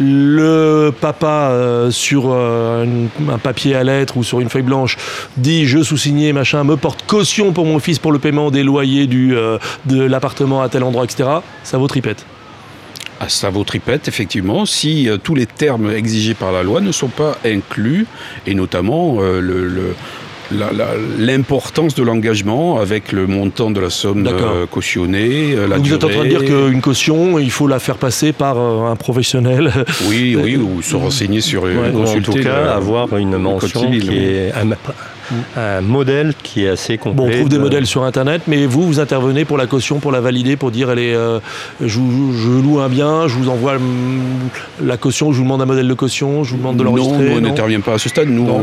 Le 0.01 0.93
papa 1.01 1.51
euh, 1.51 1.91
sur 1.91 2.27
euh, 2.31 2.85
une- 2.85 3.09
un 3.33 3.39
papier 3.39 3.75
à 3.75 3.83
lettres 3.83 4.17
ou 4.17 4.23
sur 4.23 4.39
une 4.39 4.49
feuille 4.49 4.63
blanche 4.63 4.97
dit 5.37 5.67
je 5.67 5.83
sous-signé 5.83 6.33
machin 6.33 6.63
me 6.63 6.77
porte 6.77 7.03
caution 7.07 7.53
pour 7.53 7.67
mon 7.67 7.81
fils 7.81 7.99
pour 7.99 8.13
le 8.13 8.21
paiement 8.21 8.51
des 8.53 8.63
loyers 8.63 9.07
du, 9.09 9.37
euh, 9.37 9.59
de 9.87 10.01
l'appartement 10.03 10.63
à 10.63 10.69
tel 10.69 10.85
endroit 10.85 11.03
etc. 11.05 11.29
Ça 11.65 11.79
vaut 11.79 11.89
tripette. 11.89 12.25
Ah, 13.21 13.29
ça 13.29 13.51
vaut 13.51 13.65
tripette, 13.65 14.07
effectivement, 14.07 14.65
si 14.65 15.09
euh, 15.09 15.17
tous 15.17 15.35
les 15.35 15.47
termes 15.47 15.91
exigés 15.91 16.35
par 16.35 16.53
la 16.53 16.63
loi 16.63 16.81
ne 16.81 16.93
sont 16.93 17.09
pas 17.09 17.37
inclus, 17.45 18.07
et 18.47 18.55
notamment 18.55 19.17
euh, 19.19 19.41
le- 19.41 19.67
le- 19.67 19.95
la- 20.53 20.73
la- 20.73 20.95
l'importance 21.19 21.95
de 21.95 22.03
l'engagement 22.03 22.79
avec 22.79 23.11
le 23.13 23.27
montant 23.27 23.71
de 23.73 23.81
la 23.81 23.91
somme 23.91 24.23
euh, 24.27 24.67
cautionnée, 24.67 25.53
euh, 25.55 25.67
la 25.67 25.77
vous 25.79 25.93
êtes 25.93 26.05
en 26.05 26.09
train 26.09 26.25
de 26.25 26.29
dire 26.29 26.45
qu'une 26.45 26.81
caution, 26.81 27.39
il 27.41 27.51
faut 27.51 27.67
la 27.67 27.81
faire 27.81 27.97
passer 27.97 28.33
par 28.33 28.57
euh, 28.57 28.91
un 28.91 28.97
professionnel. 28.97 29.73
Oui, 30.09 30.37
oui, 30.41 30.57
ou 30.57 30.81
se 30.81 30.95
renseigner 30.97 31.41
sur 31.41 31.65
Ouais, 31.65 31.73
Ou 31.93 31.99
en 31.99 32.05
consulter 32.05 32.33
tout 32.33 32.39
cas, 32.45 32.63
le- 32.65 32.71
avoir 32.71 33.17
une 33.17 33.37
mention 33.37 33.91
qui 33.91 34.17
est 34.17 34.53
un, 35.57 35.81
modèle 35.81 36.35
qui 36.43 36.65
est 36.65 36.69
assez 36.69 36.99
complet. 36.99 37.17
Bon, 37.17 37.29
on 37.29 37.31
trouve 37.37 37.49
des 37.49 37.57
de- 37.57 37.63
modèles 37.63 37.87
sur 37.87 38.05
Internet, 38.05 38.43
mais 38.47 38.67
vous, 38.67 38.83
vous 38.87 39.01
intervenez 39.01 39.45
pour 39.45 39.57
la 39.59 39.67
caution, 39.67 39.99
pour 39.99 40.13
la 40.13 40.21
valider, 40.21 40.57
pour 40.57 40.71
dire, 40.71 40.91
elle 40.91 40.99
est, 40.99 41.15
euh, 41.15 41.39
je, 41.85 41.99
loue 42.01 42.81
un 42.81 42.89
bien, 42.89 43.29
je 43.29 43.35
vous 43.35 43.49
envoie 43.49 43.75
hum, 43.77 44.21
la 44.83 44.97
caution, 44.97 45.33
je 45.33 45.39
vous 45.39 45.45
demande 45.45 45.63
un 45.63 45.67
modèle 45.67 45.89
de 45.89 45.95
caution, 45.95 46.45
je 46.45 46.53
vous 46.53 46.59
demande 46.59 46.77
de 46.77 46.85
Non, 46.85 46.91
l'enregistrer. 46.97 47.25
nous, 47.31 47.33
on 47.37 47.41
non 47.41 47.49
n'intervient 47.49 47.81
pas 47.81 47.95
à 47.95 47.99
ce 47.99 48.09
stade. 48.09 48.29
Nous, 48.29 48.45
Non. 48.47 48.61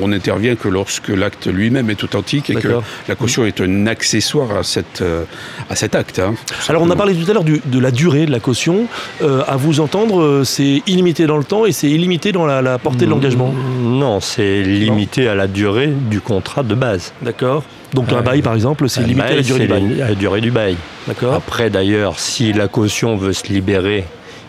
on, 0.00 0.04
on 0.04 0.08
n'intervient 0.08 0.54
que 0.56 0.68
lorsque 0.68 1.08
l'acte 1.08 1.46
lui-même 1.46 1.90
est 1.90 2.02
authentique 2.04 2.50
et 2.50 2.54
que 2.54 2.68
la 3.08 3.14
caution 3.14 3.44
est 3.44 3.60
un 3.60 3.86
accessoire 3.86 4.56
à, 4.56 4.62
cette, 4.62 5.02
euh, 5.02 5.24
à 5.68 5.76
cet 5.76 5.94
acte. 5.94 6.18
hein, 6.18 6.34
Alors 6.68 6.82
on 6.82 6.90
a 6.90 6.96
parlé 6.96 7.14
tout 7.14 7.30
à 7.30 7.34
l'heure 7.34 7.44
de 7.44 7.78
la 7.78 7.90
durée 7.90 8.26
de 8.26 8.30
la 8.32 8.40
caution. 8.40 8.86
Euh, 9.22 9.42
à 9.46 9.56
vous 9.56 9.80
entendre, 9.80 10.20
euh, 10.22 10.44
c'est 10.44 10.82
illimité 10.86 11.26
dans 11.26 11.36
le 11.38 11.44
temps 11.44 11.66
et 11.66 11.72
c'est 11.72 11.90
illimité 11.90 12.32
dans 12.32 12.46
la, 12.46 12.62
la 12.62 12.78
portée 12.78 13.04
de 13.06 13.10
l'engagement. 13.10 13.52
Non, 13.82 14.20
c'est 14.20 14.62
limité 14.62 15.28
à 15.28 15.34
la 15.34 15.46
durée 15.46 15.90
du 16.08 16.20
contrat 16.20 16.62
de 16.62 16.74
base. 16.74 17.12
D'accord 17.22 17.62
Donc 17.94 18.12
un 18.12 18.16
Ouais. 18.16 18.22
bail 18.22 18.42
par 18.42 18.54
exemple, 18.54 18.88
c'est 18.88 19.02
limité 19.02 19.22
à 19.32 19.36
la 19.36 19.42
durée 19.42 19.60
du 19.60 19.66
bail. 19.68 19.94
la- 19.96 20.08
la 20.08 20.14
durée 20.14 20.40
du 20.40 20.50
bail. 20.50 20.76
D'accord 21.06 21.34
Après, 21.34 21.70
d'ailleurs, 21.70 22.18
si 22.18 22.52
la 22.52 22.68
caution 22.68 23.16
veut 23.16 23.32
se 23.32 23.46
libérer, 23.48 24.04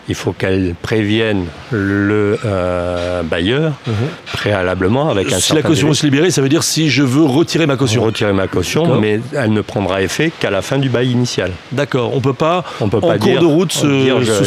il 0.08 0.14
faut 0.14 0.32
qu'elle 0.32 0.74
prévienne 0.82 1.46
le 1.70 2.38
euh, 2.44 3.22
bailleur 3.22 3.72
Mhm. 3.86 3.94
préalablement 4.32 5.08
avec 5.10 5.32
un 5.32 5.38
Si 5.38 5.54
la 5.54 5.62
caution 5.62 5.88
délai. 5.88 5.94
se 5.94 6.04
libérer, 6.06 6.30
ça 6.30 6.42
veut 6.42 6.48
dire 6.48 6.62
si 6.62 6.90
je 6.90 7.02
veux 7.02 7.22
retirer 7.24 7.66
ma 7.66 7.76
caution. 7.76 8.02
retirer 8.02 8.32
ma 8.32 8.46
caution, 8.48 8.98
mais 9.00 9.20
elle 9.36 9.52
ne 9.52 9.60
prendra 9.60 10.02
effet 10.02 10.32
qu'à 10.38 10.50
la 10.50 10.62
fin 10.62 10.78
du 10.78 10.88
bail 10.88 11.10
initial. 11.10 11.52
D'accord, 11.70 12.14
on 12.14 12.20
peut 12.20 12.32
pas 12.32 12.64
On 12.80 12.88
peut 12.88 12.98
En 12.98 13.00
pas 13.08 13.18
cours 13.18 13.28
dire, 13.30 13.40
de 13.40 13.46
route, 13.46 13.72
se 13.72 13.86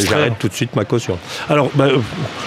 j'arrête 0.06 0.34
tout 0.38 0.48
de 0.48 0.52
suite 0.54 0.76
ma 0.76 0.84
caution. 0.84 1.18
Alors, 1.48 1.70
bah, 1.74 1.88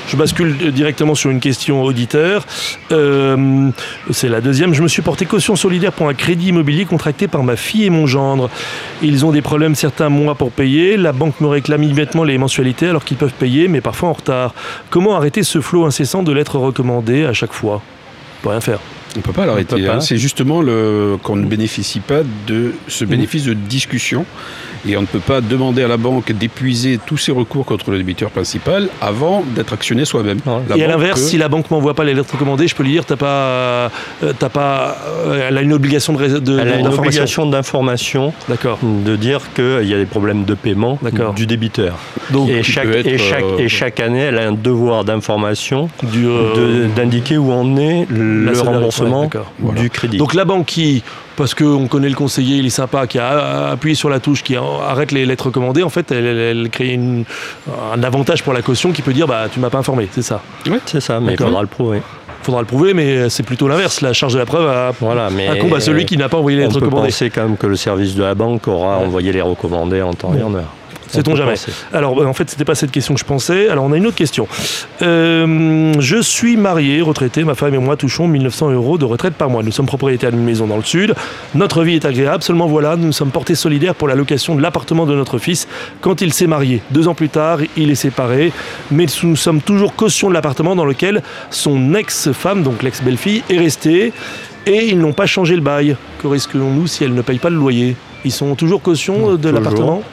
je 0.07 0.15
bascule 0.15 0.71
directement 0.71 1.15
sur 1.15 1.29
une 1.29 1.39
question 1.39 1.83
auditeur. 1.83 2.45
Euh, 2.91 3.69
c'est 4.11 4.29
la 4.29 4.41
deuxième. 4.41 4.73
Je 4.73 4.81
me 4.83 4.87
suis 4.87 5.01
porté 5.01 5.25
caution 5.25 5.55
solidaire 5.55 5.91
pour 5.93 6.07
un 6.07 6.13
crédit 6.13 6.49
immobilier 6.49 6.85
contracté 6.85 7.27
par 7.27 7.43
ma 7.43 7.55
fille 7.55 7.85
et 7.85 7.89
mon 7.89 8.05
gendre. 8.07 8.49
Ils 9.01 9.25
ont 9.25 9.31
des 9.31 9.41
problèmes 9.41 9.75
certains 9.75 10.09
mois 10.09 10.35
pour 10.35 10.51
payer. 10.51 10.97
La 10.97 11.11
banque 11.11 11.39
me 11.41 11.47
réclame 11.47 11.83
immédiatement 11.83 12.23
les 12.23 12.37
mensualités 12.37 12.87
alors 12.87 12.98
qu'ils 13.05 13.17
peuvent 13.17 13.33
payer, 13.33 13.67
mais 13.67 13.81
parfois 13.81 14.09
en 14.09 14.13
retard. 14.13 14.53
Comment 14.89 15.15
arrêter 15.15 15.43
ce 15.43 15.61
flot 15.61 15.85
incessant 15.85 16.23
de 16.23 16.31
lettres 16.31 16.57
recommandées 16.57 17.25
à 17.25 17.33
chaque 17.33 17.53
fois? 17.53 17.81
Peut 18.41 18.49
rien 18.49 18.61
faire. 18.61 18.79
On 19.15 19.19
ne 19.19 19.23
peut 19.23 19.33
pas 19.33 19.45
l'arrêter. 19.45 19.87
hein. 19.87 19.99
C'est 20.01 20.17
justement 20.17 20.61
le, 20.61 21.17
qu'on 21.23 21.35
ne 21.35 21.45
bénéficie 21.45 21.99
pas 21.99 22.21
de 22.47 22.73
ce 22.87 23.05
bénéfice 23.05 23.45
de 23.45 23.53
discussion. 23.53 24.25
Et 24.87 24.95
on 24.95 25.01
ne 25.01 25.05
peut 25.07 25.19
pas 25.19 25.41
demander 25.41 25.83
à 25.83 25.89
la 25.89 25.97
banque 25.97 26.31
d'épuiser 26.31 26.99
tous 27.05 27.17
ses 27.17 27.33
recours 27.33 27.65
contre 27.65 27.91
le 27.91 27.97
débiteur 27.97 28.29
principal 28.29 28.87
avant 29.01 29.43
d'être 29.53 29.73
actionné 29.73 30.05
soi-même. 30.05 30.37
Et 30.73 30.83
à 30.85 30.87
l'inverse, 30.87 31.19
peut- 31.19 31.27
si 31.27 31.37
la 31.37 31.49
banque 31.49 31.69
m'envoie 31.69 31.93
pas 31.95 32.05
les 32.05 32.13
lettres 32.13 32.31
recommandées, 32.31 32.65
je 32.69 32.75
peux 32.75 32.83
lui 32.83 32.91
dire 32.91 33.03
t'as 33.03 33.17
pas, 33.17 33.25
euh, 33.27 33.89
t'as 34.39 34.47
pas, 34.47 34.97
euh, 35.25 35.47
elle 35.49 35.57
a 35.57 35.61
une 35.63 35.73
obligation 35.73 36.13
de, 36.13 36.23
Elle 36.23 36.29
a 36.29 36.35
une 36.39 36.83
d'information. 36.83 36.97
obligation 36.99 37.45
d'information 37.47 38.33
D'accord. 38.47 38.79
de 38.81 39.15
dire 39.17 39.41
qu'il 39.53 39.85
y 39.85 39.93
a 39.93 39.97
des 39.97 40.05
problèmes 40.05 40.45
de 40.45 40.53
paiement 40.53 40.97
D'accord. 41.01 41.33
du 41.33 41.45
débiteur. 41.45 41.97
Donc 42.31 42.47
Et 42.49 42.63
chaque, 42.63 42.87
être, 42.87 43.05
et, 43.05 43.17
chaque, 43.17 43.43
euh, 43.43 43.57
et 43.57 43.67
chaque 43.67 43.99
année, 43.99 44.19
elle 44.19 44.37
a 44.37 44.47
un 44.47 44.53
devoir 44.53 45.03
d'information 45.03 45.89
euh, 46.15 46.87
d'indiquer 46.95 47.37
où 47.37 47.51
en 47.51 47.75
est 47.75 48.07
le 48.09 48.53
solidarité. 48.53 48.85
Remboursement 49.03 49.21
Ouais, 49.21 49.27
d'accord. 49.27 49.51
Voilà. 49.59 49.81
du 49.81 49.89
crédit. 49.89 50.17
Donc 50.17 50.33
la 50.33 50.45
banque 50.45 50.65
qui, 50.65 51.03
parce 51.35 51.53
qu'on 51.53 51.87
connaît 51.87 52.09
le 52.09 52.15
conseiller, 52.15 52.57
il 52.57 52.65
est 52.65 52.69
sympa, 52.69 53.07
qui 53.07 53.19
a 53.19 53.69
appuyé 53.71 53.95
sur 53.95 54.09
la 54.09 54.19
touche, 54.19 54.43
qui 54.43 54.55
arrête 54.55 55.11
les 55.11 55.25
lettres 55.25 55.47
recommandées, 55.47 55.83
en 55.83 55.89
fait, 55.89 56.11
elle, 56.11 56.69
crée 56.71 56.93
une- 56.93 57.23
un 57.93 58.03
avantage 58.03 58.43
pour 58.43 58.53
la 58.53 58.61
caution 58.61 58.91
qui 58.91 59.01
peut 59.01 59.13
dire 59.13 59.27
bah 59.27 59.47
tu 59.51 59.59
m'as 59.59 59.69
pas 59.69 59.77
informé, 59.79 60.07
c'est 60.11 60.21
ça. 60.21 60.41
c'est 60.85 61.01
ça, 61.01 61.19
mais 61.19 61.33
il 61.33 61.37
faudra 61.37 61.61
le 61.61 61.67
prouver. 61.67 62.01
Faudra 62.41 62.61
le 62.61 62.67
prouver, 62.67 62.93
mais 62.93 63.29
c'est 63.29 63.43
plutôt 63.43 63.67
l'inverse. 63.67 63.99
La 63.99 64.13
charge 64.13 64.33
de 64.33 64.39
la 64.39 64.45
preuve 64.45 64.67
a- 64.69 64.91
Voilà, 65.01 65.29
mais 65.29 65.47
incombe 65.49 65.73
à 65.73 65.81
celui 65.81 66.05
qui 66.05 66.15
n'a 66.17 66.29
pas 66.29 66.37
envoyé 66.37 66.57
les 66.57 66.63
on 66.63 66.67
lettres 66.67 66.79
peut 66.79 66.89
penser 66.89 67.29
quand 67.29 67.43
même 67.43 67.57
que 67.57 67.67
le 67.67 67.75
service 67.75 68.15
de 68.15 68.23
la 68.23 68.33
banque 68.33 68.67
aura 68.67 68.99
Ouais. 68.99 69.05
envoyé 69.05 69.33
les 69.33 69.41
recommandés 69.41 70.01
en 70.01 70.13
temps 70.13 70.33
et 70.33 70.41
en 70.41 70.53
heure. 70.55 70.73
Sait-on 71.11 71.35
jamais. 71.35 71.51
penser. 71.51 71.71
Alors, 71.93 72.21
euh, 72.21 72.25
en 72.25 72.33
fait, 72.33 72.49
c'était 72.49 72.65
pas 72.65 72.75
cette 72.75 72.91
question 72.91 73.13
que 73.13 73.19
je 73.19 73.25
pensais. 73.25 73.69
Alors, 73.69 73.85
on 73.85 73.91
a 73.91 73.97
une 73.97 74.05
autre 74.05 74.15
question. 74.15 74.47
Euh, 75.01 75.93
je 75.99 76.21
suis 76.21 76.57
marié, 76.57 77.01
retraité. 77.01 77.43
Ma 77.43 77.55
femme 77.55 77.73
et 77.73 77.77
moi 77.77 77.95
touchons 77.97 78.27
1900 78.27 78.71
euros 78.71 78.97
de 78.97 79.05
retraite 79.05 79.33
par 79.33 79.49
mois. 79.49 79.63
Nous 79.63 79.71
sommes 79.71 79.85
propriétaires 79.85 80.31
d'une 80.31 80.43
maison 80.43 80.67
dans 80.67 80.77
le 80.77 80.83
sud. 80.83 81.15
Notre 81.55 81.83
vie 81.83 81.95
est 81.95 82.05
agréable. 82.05 82.43
Seulement, 82.43 82.67
voilà, 82.67 82.95
nous 82.95 83.07
nous 83.07 83.13
sommes 83.13 83.31
portés 83.31 83.55
solidaires 83.55 83.95
pour 83.95 84.07
la 84.07 84.15
location 84.15 84.55
de 84.55 84.61
l'appartement 84.61 85.05
de 85.05 85.15
notre 85.15 85.39
fils 85.39 85.67
quand 86.01 86.21
il 86.21 86.31
s'est 86.31 86.47
marié. 86.47 86.81
Deux 86.91 87.07
ans 87.07 87.15
plus 87.15 87.29
tard, 87.29 87.59
il 87.75 87.89
est 87.89 87.95
séparé. 87.95 88.51
Mais 88.91 89.07
nous 89.23 89.35
sommes 89.35 89.61
toujours 89.61 89.95
caution 89.95 90.29
de 90.29 90.33
l'appartement 90.33 90.75
dans 90.75 90.85
lequel 90.85 91.23
son 91.49 91.95
ex-femme, 91.95 92.61
donc 92.63 92.83
l'ex-belle-fille, 92.83 93.43
est 93.49 93.57
restée. 93.57 94.13
Et 94.65 94.89
ils 94.89 94.99
n'ont 94.99 95.13
pas 95.13 95.25
changé 95.25 95.55
le 95.55 95.61
bail. 95.61 95.95
Que 96.21 96.27
risquons-nous 96.27 96.85
si 96.85 97.03
elle 97.03 97.13
ne 97.15 97.21
paye 97.21 97.39
pas 97.39 97.49
le 97.49 97.55
loyer? 97.55 97.95
Ils 98.25 98.31
sont 98.31 98.53
toujours 98.55 98.81
caution 98.81 99.35
de 99.35 99.49
l'appartement? 99.49 100.03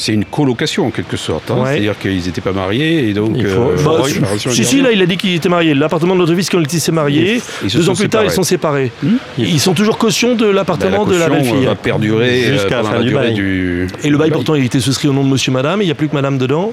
C'est 0.00 0.12
une 0.12 0.24
colocation 0.24 0.86
en 0.86 0.90
quelque 0.90 1.16
sorte. 1.16 1.50
hein. 1.50 1.56
Ouais. 1.58 1.72
C'est-à-dire 1.72 1.98
qu'ils 1.98 2.22
n'étaient 2.24 2.40
pas 2.40 2.52
mariés 2.52 3.08
et 3.08 3.14
donc. 3.14 3.32
Il 3.36 3.46
faut- 3.48 3.70
euh, 3.70 3.76
Bah, 3.84 4.02
si, 4.38 4.64
si, 4.64 4.80
là, 4.80 4.92
il 4.92 5.02
a 5.02 5.06
dit 5.06 5.16
qu'il 5.16 5.34
était 5.34 5.48
marié. 5.48 5.74
L'appartement 5.74 6.14
de 6.14 6.20
notre 6.20 6.34
fils, 6.36 6.48
quand 6.48 6.62
il 6.72 6.80
s'est 6.80 6.92
marié, 6.92 7.40
Ils 7.64 7.70
deux 7.72 7.90
ans 7.90 7.94
plus 7.96 8.08
tard, 8.08 8.22
ils 8.24 8.30
sont 8.30 8.44
séparés. 8.44 8.92
Hmm 9.02 9.16
Ils 9.38 9.58
sont 9.58 9.74
toujours 9.74 9.98
caution 9.98 10.36
de 10.36 10.46
Bah, 10.46 10.52
l'appartement 10.52 11.04
de 11.04 11.16
la 11.16 11.28
belle-fille. 11.28 11.64
euh, 11.64 11.70
va 11.70 11.74
perdurer 11.74 12.44
euh, 12.46 12.52
Jusqu'à 12.52 12.76
la 12.76 12.84
fin 12.84 12.98
la 12.98 13.02
du 13.02 13.10
bail. 13.12 13.34
du. 13.34 13.88
Et 14.04 14.08
le 14.10 14.16
bail, 14.18 14.30
pourtant, 14.30 14.54
il 14.54 14.64
était 14.64 14.78
souscrit 14.80 15.08
au 15.08 15.12
nom 15.12 15.24
de 15.24 15.28
monsieur, 15.30 15.50
madame, 15.50 15.80
et 15.80 15.84
il 15.84 15.88
n'y 15.88 15.92
a 15.92 15.96
plus 15.96 16.08
que 16.08 16.14
madame 16.14 16.38
dedans. 16.38 16.72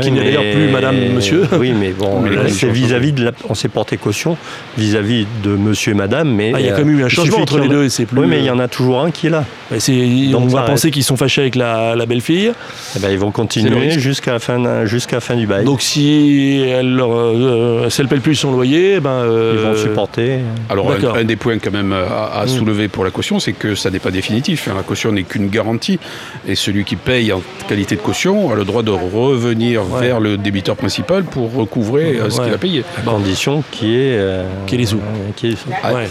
Qui 0.00 0.10
n'est 0.10 0.22
d'ailleurs 0.24 0.44
plus 0.54 0.70
madame, 0.70 0.96
monsieur. 1.14 1.42
Oui, 1.58 1.72
mais 1.78 1.90
bon, 1.90 2.22
c'est 2.48 2.70
vis-à-vis 2.70 3.12
de 3.12 3.24
la... 3.26 3.32
On 3.50 3.54
s'est 3.54 3.68
porté 3.68 3.98
caution 3.98 4.38
vis-à-vis 4.78 5.26
de 5.42 5.50
monsieur 5.50 5.92
et 5.92 5.94
madame, 5.94 6.32
mais... 6.34 6.52
Ah, 6.54 6.60
il 6.60 6.66
y 6.66 6.68
a 6.70 6.72
quand 6.72 6.84
même 6.84 6.98
eu 6.98 7.04
un 7.04 7.08
changement 7.08 7.38
entre 7.40 7.58
les 7.58 7.68
deux, 7.68 7.84
et 7.84 7.88
c'est 7.90 8.06
plus. 8.06 8.20
Oui, 8.20 8.26
mais 8.26 8.38
il 8.38 8.44
y 8.46 8.50
en 8.50 8.58
a 8.60 8.68
toujours 8.68 9.02
un 9.02 9.10
qui 9.10 9.26
est 9.26 9.30
là. 9.30 9.44
Donc, 9.70 10.44
on 10.44 10.46
va 10.46 10.62
penser 10.62 10.90
qu'ils 10.90 11.04
sont 11.04 11.16
fâchés 11.16 11.42
avec 11.42 11.56
la, 11.56 11.94
la 11.94 12.06
belle-fille. 12.06 12.52
Eh 12.96 12.98
ben, 12.98 13.10
ils 13.10 13.18
vont 13.18 13.30
continuer 13.30 13.90
jusqu'à 13.90 14.32
la, 14.32 14.38
fin, 14.38 14.84
jusqu'à 14.84 15.20
fin 15.20 15.34
du 15.36 15.46
bail. 15.46 15.64
Donc, 15.64 15.80
si 15.82 16.62
elle 16.68 16.94
leur, 16.94 17.10
euh, 17.12 17.88
si 17.90 18.00
elle 18.00 18.08
paye 18.08 18.20
plus 18.20 18.34
son 18.34 18.52
loyer, 18.52 18.94
eh 18.96 19.00
ben. 19.00 19.10
euh, 19.10 19.54
Ils 19.56 19.60
vont 19.62 19.76
supporter. 19.76 20.40
Alors, 20.68 20.92
un, 20.92 21.20
un 21.20 21.24
des 21.24 21.36
points 21.36 21.58
quand 21.58 21.72
même 21.72 21.92
à, 21.92 22.40
à 22.40 22.44
Mm. 22.44 22.48
soulever 22.48 22.88
pour 22.88 23.04
la 23.04 23.10
caution, 23.10 23.38
c'est 23.40 23.52
que 23.52 23.74
ça 23.74 23.90
n'est 23.90 23.98
pas 23.98 24.10
définitif. 24.10 24.68
hein. 24.68 24.74
La 24.76 24.82
caution 24.82 25.12
n'est 25.12 25.22
qu'une 25.22 25.48
garantie. 25.48 25.98
Et 26.46 26.54
celui 26.54 26.84
qui 26.84 26.96
paye 26.96 27.32
en 27.32 27.40
qualité 27.68 27.96
de 27.96 28.00
caution 28.00 28.50
a 28.52 28.54
le 28.56 28.64
droit 28.64 28.82
de 28.82 28.90
revenir 28.90 29.82
Ouais. 29.82 30.00
vers 30.00 30.20
le 30.20 30.36
débiteur 30.36 30.76
principal 30.76 31.24
pour 31.24 31.52
recouvrer 31.54 32.16
euh, 32.18 32.30
ce 32.30 32.38
Ouais. 32.38 32.44
qu'il 32.46 32.54
a 32.54 32.58
payé. 32.58 32.84
À 32.98 33.02
condition 33.02 33.62
qu'il 33.70 33.88
y 33.88 33.94
ait... 33.96 34.16
euh, 34.18 34.44
Qu'il 34.66 34.78
y 34.78 34.82
ait 34.82 34.84
les 34.84 34.90
sous. 34.90 34.96
euh, 34.98 35.00
les. 35.42 35.54
Ah, 35.82 35.94
Ouais. 35.94 36.08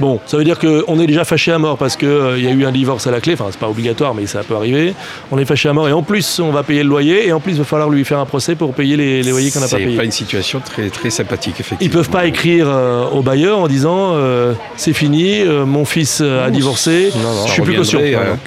Bon, 0.00 0.20
ça 0.26 0.36
veut 0.36 0.44
dire 0.44 0.58
qu'on 0.58 0.98
est 1.00 1.06
déjà 1.06 1.24
fâché 1.24 1.52
à 1.52 1.58
mort 1.58 1.76
parce 1.78 1.96
qu'il 1.96 2.08
y 2.08 2.46
a 2.46 2.50
eu 2.50 2.64
un 2.64 2.72
divorce 2.72 3.06
à 3.06 3.10
la 3.10 3.20
clé. 3.20 3.34
Enfin, 3.34 3.46
c'est 3.50 3.60
pas 3.60 3.68
obligatoire, 3.68 4.14
mais 4.14 4.26
ça 4.26 4.42
peut 4.42 4.56
arriver. 4.56 4.94
On 5.30 5.38
est 5.38 5.44
fâché 5.44 5.68
à 5.68 5.72
mort 5.72 5.88
et 5.88 5.92
en 5.92 6.02
plus, 6.02 6.40
on 6.40 6.50
va 6.50 6.62
payer 6.62 6.82
le 6.82 6.88
loyer 6.88 7.26
et 7.28 7.32
en 7.32 7.40
plus, 7.40 7.52
il 7.52 7.58
va 7.58 7.64
falloir 7.64 7.88
lui 7.90 8.04
faire 8.04 8.18
un 8.18 8.26
procès 8.26 8.54
pour 8.54 8.74
payer 8.74 8.96
les, 8.96 9.22
les 9.22 9.30
loyers 9.30 9.50
qu'on 9.50 9.60
n'a 9.60 9.66
pas 9.66 9.76
C'est 9.76 9.84
payés. 9.84 9.96
pas 9.96 10.04
une 10.04 10.10
situation 10.10 10.60
très, 10.64 10.88
très 10.88 11.10
sympathique, 11.10 11.54
effectivement. 11.60 11.78
Ils 11.80 11.90
peuvent 11.90 12.10
pas 12.10 12.26
écrire 12.26 12.66
euh, 12.68 13.04
au 13.10 13.22
bailleur 13.22 13.58
en 13.58 13.68
disant 13.68 14.12
euh, 14.14 14.54
c'est 14.76 14.92
fini, 14.92 15.40
euh, 15.40 15.64
mon 15.66 15.84
fils 15.84 16.20
euh, 16.20 16.46
a 16.46 16.50
divorcé, 16.50 17.10
non, 17.14 17.22
non, 17.34 17.46
je 17.46 17.52
suis 17.52 17.62
plus 17.62 17.76
caution. 17.76 18.00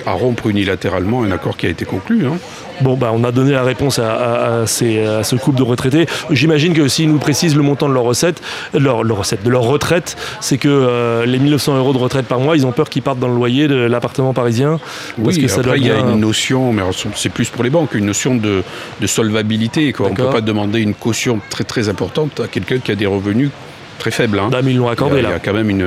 à, 0.06 0.10
à 0.10 0.14
rompre 0.14 0.48
unilatéralement 0.48 1.24
un 1.24 1.32
accord 1.32 1.56
qui 1.58 1.68
a 1.68 1.70
été 1.70 1.86
conclu. 1.86 2.26
hein. 2.26 2.38
Bon, 2.82 2.96
bah, 2.96 3.12
on 3.14 3.24
a 3.24 3.32
donné 3.32 3.52
la 3.54 3.64
réponse 3.64 4.00
à, 4.00 4.14
à- 4.14 4.62
à 4.62 4.68
ces- 4.68 5.00
à 5.06 5.24
ce 5.24 5.36
couple 5.36 5.58
de 5.58 5.64
retraités. 5.64 6.06
J'imagine 6.30 6.74
que 6.74 6.88
s'ils 6.88 7.10
nous 7.10 7.18
précisent 7.20 7.56
le 7.56 7.62
montant 7.64 7.88
de 7.88 7.94
leur 7.94 8.04
recette, 8.04 8.42
leur, 8.74 9.04
leur 9.04 9.18
recette, 9.18 9.44
de 9.44 9.50
leur 9.50 9.64
retraite, 9.64 10.18
c'est 10.42 10.58
que 10.58 10.68
euh, 10.68 11.26
les 11.26 11.40
1900 11.40 11.78
euros 11.78 11.94
de 11.94 11.98
retraite 11.98 12.26
par 12.26 12.40
mois, 12.40 12.58
ils 12.58 12.66
ont 12.66 12.72
peur 12.72 12.90
qu'ils 12.90 13.02
partent 13.02 13.20
dans 13.20 13.30
le 13.30 13.36
loyer 13.36 13.68
de 13.68 13.76
l'appartement 13.76 14.34
parisien. 14.34 14.80
Parce 15.24 15.36
Oui, 15.38 15.42
que 15.42 15.48
ça 15.48 15.62
doit 15.62 15.74
après, 15.74 15.80
il 15.80 15.88
y 15.88 15.92
a 15.92 15.96
bien- 15.96 16.12
une 16.14 16.20
notion, 16.20 16.74
mais 16.74 16.82
c'est 17.16 17.30
plus 17.30 17.50
pour 17.50 17.64
les 17.64 17.70
banques, 17.70 17.94
une 17.96 18.06
notion 18.06 18.36
de, 18.36 18.62
de 19.00 19.08
solvabilité. 19.08 19.94
quoi. 19.94 20.08
On 20.08 20.12
ne 20.12 20.16
peut 20.16 20.30
pas 20.30 20.42
demander 20.42 20.82
une 20.82 20.94
caution 20.94 21.40
très 21.50 21.64
très 21.64 21.90
importante 21.90 22.40
à 22.42 22.48
quelqu'un 22.48 22.80
qui 22.80 22.92
a 22.92 22.96
des 22.96 23.06
revenus 23.06 23.50
très 24.00 24.12
faibles. 24.12 24.38
hein. 24.40 24.50
Dame, 24.52 24.68
ils 24.70 24.78
l'ont 24.78 24.86
Il 24.86 24.90
y, 24.90 24.92
accordé 24.92 25.16
a, 25.18 25.20
il 25.22 25.24
y 25.30 25.34
a 25.34 25.40
quand 25.40 25.54
même 25.54 25.70
une. 25.70 25.86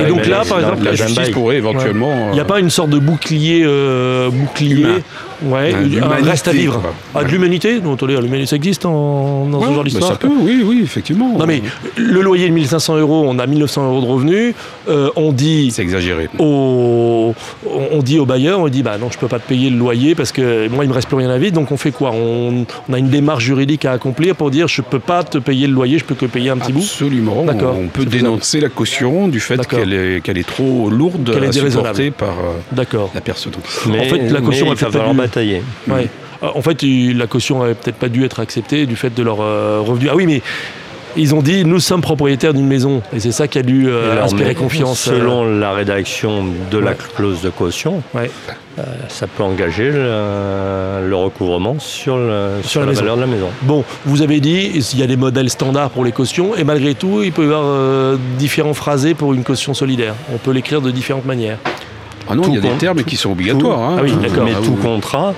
Et 0.00 0.04
donc 0.06 0.26
là, 0.26 0.42
par 0.48 0.60
exemple, 0.60 0.84
la 0.84 0.94
justice 0.94 1.30
pourrait 1.30 1.56
éventuellement. 1.56 2.28
Il 2.30 2.34
n'y 2.34 2.40
a 2.40 2.42
euh, 2.42 2.46
pas 2.46 2.60
une 2.60 2.70
sorte 2.70 2.90
de 2.90 2.98
bouclier, 2.98 3.62
euh, 3.64 4.28
bouclier, 4.30 4.82
Humain. 4.82 4.98
Ouais, 5.42 5.72
un 6.02 6.24
reste 6.24 6.48
à 6.48 6.52
vivre. 6.52 6.82
Ah, 7.14 7.24
de 7.24 7.28
l'humanité 7.28 7.80
Non, 7.80 7.94
attendez, 7.94 8.16
l'humanité, 8.20 8.46
ça 8.46 8.56
existe 8.56 8.84
en- 8.86 9.46
dans 9.46 9.60
ce 9.60 9.72
genre 9.74 9.84
d'histoire 9.84 10.12
ça 10.12 10.16
peut, 10.18 10.28
oui, 10.40 10.62
oui, 10.64 10.80
effectivement. 10.82 11.36
Non 11.38 11.46
mais 11.46 11.62
le 11.96 12.20
loyer 12.20 12.48
de 12.48 12.54
1500 12.54 12.96
euros, 12.98 13.24
on 13.26 13.38
a 13.38 13.46
1900 13.46 13.86
euros 13.90 14.00
de 14.00 14.06
revenus, 14.06 14.54
euh, 14.88 15.10
on 15.16 15.32
dit 15.32 15.70
C'est 15.70 15.82
exagéré. 15.82 16.28
au, 16.38 17.34
on 17.66 17.78
on 17.92 18.02
dit 18.02 18.18
au 18.18 18.26
bailleur, 18.26 18.60
on 18.60 18.68
dit 18.68 18.82
bah 18.82 18.96
non 18.98 19.08
je 19.10 19.18
peux 19.18 19.28
pas 19.28 19.38
te 19.38 19.48
payer 19.48 19.70
le 19.70 19.76
loyer 19.76 20.14
parce 20.14 20.32
que 20.32 20.68
moi 20.68 20.84
il 20.84 20.88
me 20.88 20.94
reste 20.94 21.08
plus 21.08 21.16
rien 21.16 21.30
à 21.30 21.38
vivre, 21.38 21.52
donc 21.54 21.72
on 21.72 21.76
fait 21.76 21.90
quoi? 21.92 22.10
On, 22.12 22.64
on 22.88 22.92
a 22.92 22.98
une 22.98 23.08
démarche 23.08 23.44
juridique 23.44 23.84
à 23.84 23.92
accomplir 23.92 24.34
pour 24.36 24.50
dire 24.50 24.68
je 24.68 24.82
peux 24.82 24.98
pas 24.98 25.22
te 25.24 25.38
payer 25.38 25.66
le 25.66 25.72
loyer, 25.72 25.98
je 25.98 26.04
peux 26.04 26.14
que 26.14 26.26
payer 26.26 26.50
un 26.50 26.56
petit 26.58 26.72
bout? 26.72 26.80
Absolument. 26.80 27.44
D'accord. 27.44 27.76
On 27.78 27.88
peut 27.88 28.04
dénoncer 28.04 28.60
la 28.60 28.68
caution 28.68 29.28
du 29.28 29.40
fait 29.40 29.66
qu'elle 29.66 29.92
est, 29.92 30.20
qu'elle 30.22 30.38
est 30.38 30.46
trop 30.48 30.90
lourde 30.90 31.32
Qu'elle 31.32 31.44
est 31.44 31.48
à 31.48 31.52
supporter 31.52 32.10
par 32.10 32.30
euh, 32.30 32.52
D'accord. 32.72 33.10
la 33.14 33.20
personne. 33.20 33.52
Mais, 33.88 34.00
En 34.00 34.04
fait, 34.04 34.30
la 34.30 34.40
caution 34.40 34.66
va 34.72 34.74
pas 34.90 34.98
Ouais. 35.36 36.08
Euh, 36.42 36.48
En 36.54 36.62
fait, 36.62 36.82
la 36.82 37.26
caution 37.26 37.62
avait 37.62 37.74
peut-être 37.74 37.96
pas 37.96 38.08
dû 38.08 38.24
être 38.24 38.40
acceptée 38.40 38.86
du 38.86 38.96
fait 38.96 39.14
de 39.14 39.22
leur 39.22 39.40
euh, 39.40 39.80
revenu. 39.84 40.08
Ah 40.10 40.16
oui, 40.16 40.26
mais 40.26 40.40
ils 41.16 41.34
ont 41.34 41.42
dit 41.42 41.64
nous 41.64 41.80
sommes 41.80 42.02
propriétaires 42.02 42.54
d'une 42.54 42.66
maison 42.68 43.02
et 43.12 43.18
c'est 43.18 43.32
ça 43.32 43.48
qui 43.48 43.58
a 43.58 43.62
dû 43.62 43.88
euh, 43.88 44.12
alors, 44.12 44.24
inspirer 44.24 44.54
confiance. 44.54 45.08
euh, 45.08 45.18
Selon 45.18 45.58
la 45.58 45.72
rédaction 45.72 46.44
de 46.70 46.78
la 46.78 46.90
Ouais. 46.90 46.96
clause 47.16 47.40
de 47.42 47.50
caution, 47.50 48.02
ouais. 48.14 48.30
ça 49.08 49.26
peut 49.26 49.42
engager 49.42 49.90
le, 49.90 51.08
le 51.08 51.16
recouvrement 51.16 51.76
sur, 51.80 52.18
le- 52.18 52.60
sur 52.62 52.82
la 52.82 52.86
la, 52.88 52.92
valeur 52.92 53.16
de 53.16 53.22
la 53.22 53.26
maison. 53.26 53.48
Bon, 53.62 53.82
vous 54.04 54.22
avez 54.22 54.38
dit 54.38 54.70
il 54.92 54.98
y 54.98 55.02
a 55.02 55.06
des 55.08 55.16
modèles 55.16 55.50
standards 55.50 55.90
pour 55.90 56.04
les 56.04 56.12
cautions 56.12 56.54
et 56.54 56.62
malgré 56.62 56.94
tout, 56.94 57.22
il 57.24 57.32
peut 57.32 57.42
y 57.42 57.46
avoir 57.46 58.16
différents 58.38 58.74
phrasés 58.74 59.14
pour 59.14 59.34
une 59.34 59.42
caution 59.42 59.74
solidaire. 59.74 60.14
On 60.32 60.36
peut 60.36 60.52
l'écrire 60.52 60.80
de 60.82 60.90
différentes 60.92 61.24
manières. 61.26 61.58
Ah 62.30 62.34
non, 62.34 62.42
il 62.48 62.54
y 62.54 62.58
a 62.58 62.60
des 62.60 62.76
termes 62.78 63.02
qui 63.04 63.16
sont 63.16 63.30
obligatoires. 63.32 63.80
hein. 63.80 63.96
Ah 63.98 64.02
oui, 64.02 64.12
d'accord. 64.20 64.44
Mais 64.44 64.52
Ah 64.56 64.60
tout 64.62 64.74
oui, 64.76 64.82
contrat 64.82 65.34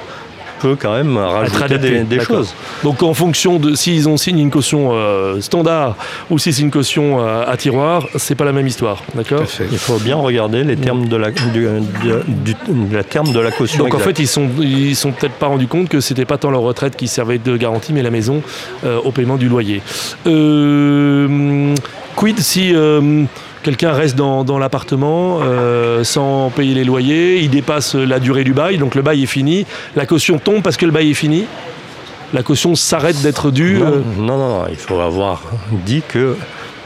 peut 0.60 0.76
quand 0.78 0.92
même 0.92 1.16
rajouter 1.16 1.64
adapté, 1.64 2.00
des, 2.04 2.20
choses. 2.20 2.54
Donc 2.84 3.02
en 3.02 3.14
fonction 3.14 3.58
de 3.58 3.74
s'ils 3.74 4.10
ont 4.10 4.18
signé 4.18 4.42
une 4.42 4.50
caution 4.50 4.90
euh, 4.92 5.40
standard 5.40 5.96
ou 6.28 6.38
si 6.38 6.52
c'est 6.52 6.60
une 6.60 6.70
caution 6.70 7.18
euh, 7.18 7.44
à 7.46 7.56
tiroir, 7.56 8.06
c'est 8.16 8.34
pas 8.34 8.44
la 8.44 8.52
même 8.52 8.66
histoire, 8.66 9.02
d'accord? 9.14 9.44
Il 9.72 9.78
faut 9.78 9.96
bien 9.98 10.16
regarder 10.16 10.62
les 10.62 10.76
termes 10.76 11.08
de 11.08 11.16
la, 11.16 11.30
du, 11.30 11.62
de- 11.64 12.22
du- 12.28 12.54
la 12.92 13.02
terme 13.04 13.32
de 13.32 13.40
la 13.40 13.52
caution. 13.52 13.82
Donc 13.84 13.94
en 13.94 13.98
fait, 14.00 14.18
ils 14.18 14.28
sont 14.28 14.50
ils 14.60 14.94
sont 14.96 15.12
peut-être 15.12 15.32
pas 15.36 15.46
rendus 15.46 15.66
compte 15.66 15.88
que 15.88 16.00
c'était 16.00 16.26
pas 16.26 16.36
tant 16.36 16.50
leur 16.50 16.60
retraite 16.60 16.94
qui 16.94 17.08
servait 17.08 17.38
de 17.38 17.56
garantie, 17.56 17.94
mais 17.94 18.02
la 18.02 18.10
maison 18.10 18.42
euh, 18.84 18.98
au 19.02 19.12
paiement 19.12 19.36
du 19.38 19.48
loyer. 19.48 19.80
Euh, 20.26 21.74
quid 22.16 22.38
si 22.38 22.74
euh, 22.74 23.24
quelqu'un 23.62 23.92
reste 23.92 24.16
dans, 24.16 24.44
dans 24.44 24.58
l'appartement 24.58 25.38
euh, 25.42 26.04
sans 26.04 26.50
payer 26.50 26.74
les 26.74 26.84
loyers, 26.84 27.40
il 27.40 27.50
dépasse 27.50 27.94
la 27.94 28.18
durée 28.18 28.44
du 28.44 28.52
bail, 28.52 28.78
donc 28.78 28.94
le 28.94 29.02
bail 29.02 29.22
est 29.22 29.26
fini, 29.26 29.66
la 29.96 30.06
caution 30.06 30.38
tombe 30.38 30.62
parce 30.62 30.76
que 30.76 30.86
le 30.86 30.92
bail 30.92 31.10
est 31.10 31.14
fini. 31.14 31.46
La 32.32 32.44
caution 32.44 32.76
s'arrête 32.76 33.20
d'être 33.22 33.50
due. 33.50 33.78
non, 33.80 33.86
euh, 33.86 34.02
non, 34.18 34.38
non, 34.38 34.48
non, 34.60 34.64
il 34.70 34.76
faut 34.76 35.00
avoir 35.00 35.42
dit 35.84 36.02
que, 36.06 36.36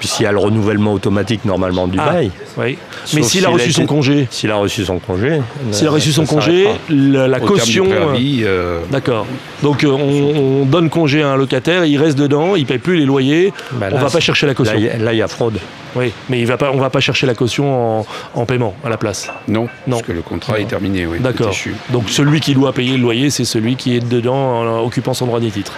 puisqu'il 0.05 0.25
y 0.25 0.27
a 0.27 0.33
le 0.33 0.39
renouvellement 0.39 0.93
automatique 0.93 1.47
normalement 1.47 1.87
du 1.87 1.97
Ah. 1.99 2.11
bail, 2.13 2.31
oui. 2.59 2.77
Mais 3.15 3.23
s'il 3.23 3.23
a 3.23 3.25
s'il 3.25 3.47
a 3.47 3.49
reçu 3.49 3.73
son 3.73 3.87
congé, 3.87 4.29
s'il 4.31 4.51
a 4.51 4.57
reçu 4.57 4.85
son 4.85 4.99
congé, 4.99 5.41
s'il 5.71 5.87
a 5.87 5.91
reçu 5.91 6.13
son 6.13 6.27
congé, 6.27 6.69
la, 6.91 7.27
la 7.27 7.39
Au 7.43 7.47
caution. 7.47 7.87
euh, 7.91 8.15
euh, 8.19 8.81
D'accord. 8.91 9.27
Donc 9.63 9.83
euh, 9.83 9.89
on, 9.89 10.61
on 10.63 10.65
donne 10.67 10.91
congé 10.91 11.23
à 11.23 11.29
un 11.31 11.37
locataire, 11.37 11.87
il 11.87 11.97
reste 11.97 12.19
dedans, 12.19 12.55
il 12.55 12.67
paye 12.67 12.77
plus 12.77 12.99
les 12.99 13.07
loyers, 13.07 13.51
Bah, 13.73 13.87
on 13.91 13.95
là, 13.95 14.03
va 14.03 14.11
pas 14.11 14.21
chercher 14.21 14.47
la 14.47 14.53
caution. 14.53 14.75
là, 15.01 15.13
il 15.15 15.19
y 15.19 15.23
a 15.23 15.29
fraude. 15.29 15.59
Oui, 15.97 16.13
mais 16.29 16.39
il 16.41 16.47
va 16.47 16.59
pas, 16.59 16.71
on 16.75 16.77
va 16.79 16.91
pas 16.91 17.01
chercher 17.01 17.27
la 17.27 17.35
caution 17.35 18.01
en, 18.01 18.07
en 18.35 18.45
paiement 18.45 18.75
à 18.85 18.91
la 18.91 18.99
place. 18.99 19.31
non, 19.49 19.63
Non. 19.87 19.97
parce 19.97 20.03
que 20.03 20.13
le 20.13 20.21
contrat 20.23 20.53
Non. 20.55 20.59
est 20.59 20.65
terminé. 20.67 21.07
Oui, 21.07 21.19
D'accord. 21.21 21.55
Donc 21.91 22.11
celui 22.11 22.41
qui 22.41 22.53
doit 22.53 22.75
payer 22.75 22.97
le 22.99 23.03
loyer, 23.03 23.31
c'est 23.31 23.45
celui 23.47 23.77
qui 23.77 23.97
est 23.97 24.07
dedans 24.07 24.61
en 24.61 24.85
occupant 24.85 25.15
son 25.15 25.25
droit 25.27 25.41
des 25.41 25.51
titres. 25.51 25.73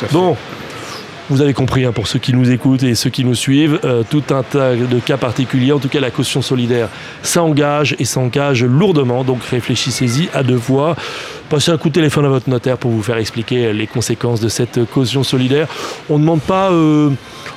Tout 0.00 0.04
à 0.04 0.08
fait. 0.08 0.14
Bon. 0.14 0.36
Vous 1.30 1.42
avez 1.42 1.54
compris, 1.54 1.84
hein, 1.84 1.92
pour 1.92 2.08
ceux 2.08 2.18
qui 2.18 2.34
nous 2.34 2.50
écoutent 2.50 2.82
et 2.82 2.96
ceux 2.96 3.08
qui 3.08 3.24
nous 3.24 3.36
suivent, 3.36 3.78
euh, 3.84 4.02
tout 4.02 4.24
un 4.30 4.42
tas 4.42 4.74
de 4.74 4.98
cas 4.98 5.16
particuliers. 5.16 5.70
En 5.70 5.78
tout 5.78 5.88
cas, 5.88 6.00
la 6.00 6.10
caution 6.10 6.42
solidaire, 6.42 6.88
ça 7.22 7.44
engage 7.44 7.94
et 8.00 8.04
ça 8.04 8.18
engage 8.18 8.64
lourdement. 8.64 9.22
Donc 9.22 9.44
réfléchissez-y 9.44 10.28
à 10.34 10.42
deux 10.42 10.58
fois. 10.58 10.96
Passez 11.50 11.72
un 11.72 11.76
coup 11.78 11.88
de 11.88 11.94
téléphone 11.94 12.24
à 12.24 12.28
votre 12.28 12.48
notaire 12.48 12.78
pour 12.78 12.90
vous 12.92 13.02
faire 13.02 13.18
expliquer 13.18 13.72
les 13.72 13.86
conséquences 13.86 14.40
de 14.40 14.48
cette 14.48 14.84
caution 14.86 15.22
solidaire. 15.22 15.66
On 16.08 16.14
ne 16.14 16.22
demande 16.22 16.40
pas 16.40 16.70
euh, 16.70 17.10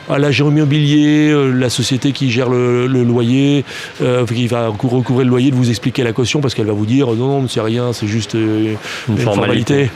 à 0.10 0.18
l'agent 0.18 0.50
immobilier, 0.50 1.30
euh, 1.30 1.52
la 1.52 1.70
société 1.70 2.12
qui 2.12 2.32
gère 2.32 2.50
le, 2.50 2.88
loyer, 2.88 3.64
euh, 4.02 4.26
qui 4.26 4.48
va 4.48 4.68
recouvrir 4.68 5.26
le 5.26 5.30
loyer, 5.30 5.52
de 5.52 5.56
vous 5.56 5.70
expliquer 5.70 6.04
la 6.04 6.12
caution 6.12 6.42
parce 6.42 6.56
qu'elle 6.56 6.66
va 6.66 6.74
vous 6.74 6.88
dire 6.88 7.08
non, 7.08 7.42
non, 7.42 7.48
c'est 7.48 7.62
rien, 7.62 7.94
c'est 7.94 8.08
juste 8.08 8.34
une, 8.34 8.78
formalité. 9.18 9.92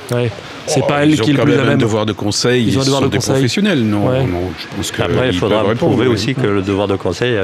C'est 0.68 0.86
pas 0.86 1.04
elle 1.04 1.20
qui 1.20 1.32
est 1.32 1.34
le 1.34 1.44
plus 1.44 1.56
à 1.56 1.63
même. 1.63 1.80
devoir 1.80 2.06
de 2.06 2.13
conseil, 2.13 2.68
ils, 2.68 2.77
ont 2.77 2.82
un 2.82 2.86
devoir 2.86 3.01
de 3.01 3.08
des 3.08 3.18
conseil. 3.18 3.34
professionnels. 3.34 3.84
Non, 3.84 4.12
non, 4.27 4.51
je 4.60 4.75
pense 4.75 4.92
que 4.92 5.01
Après, 5.01 5.30
il 5.30 5.38
faudra 5.38 5.63
prouver 5.74 6.08
aussi 6.08 6.36
que 6.36 6.48
le 6.48 6.62
devoir 6.62 6.88
de 6.88 6.96
conseil 6.96 7.36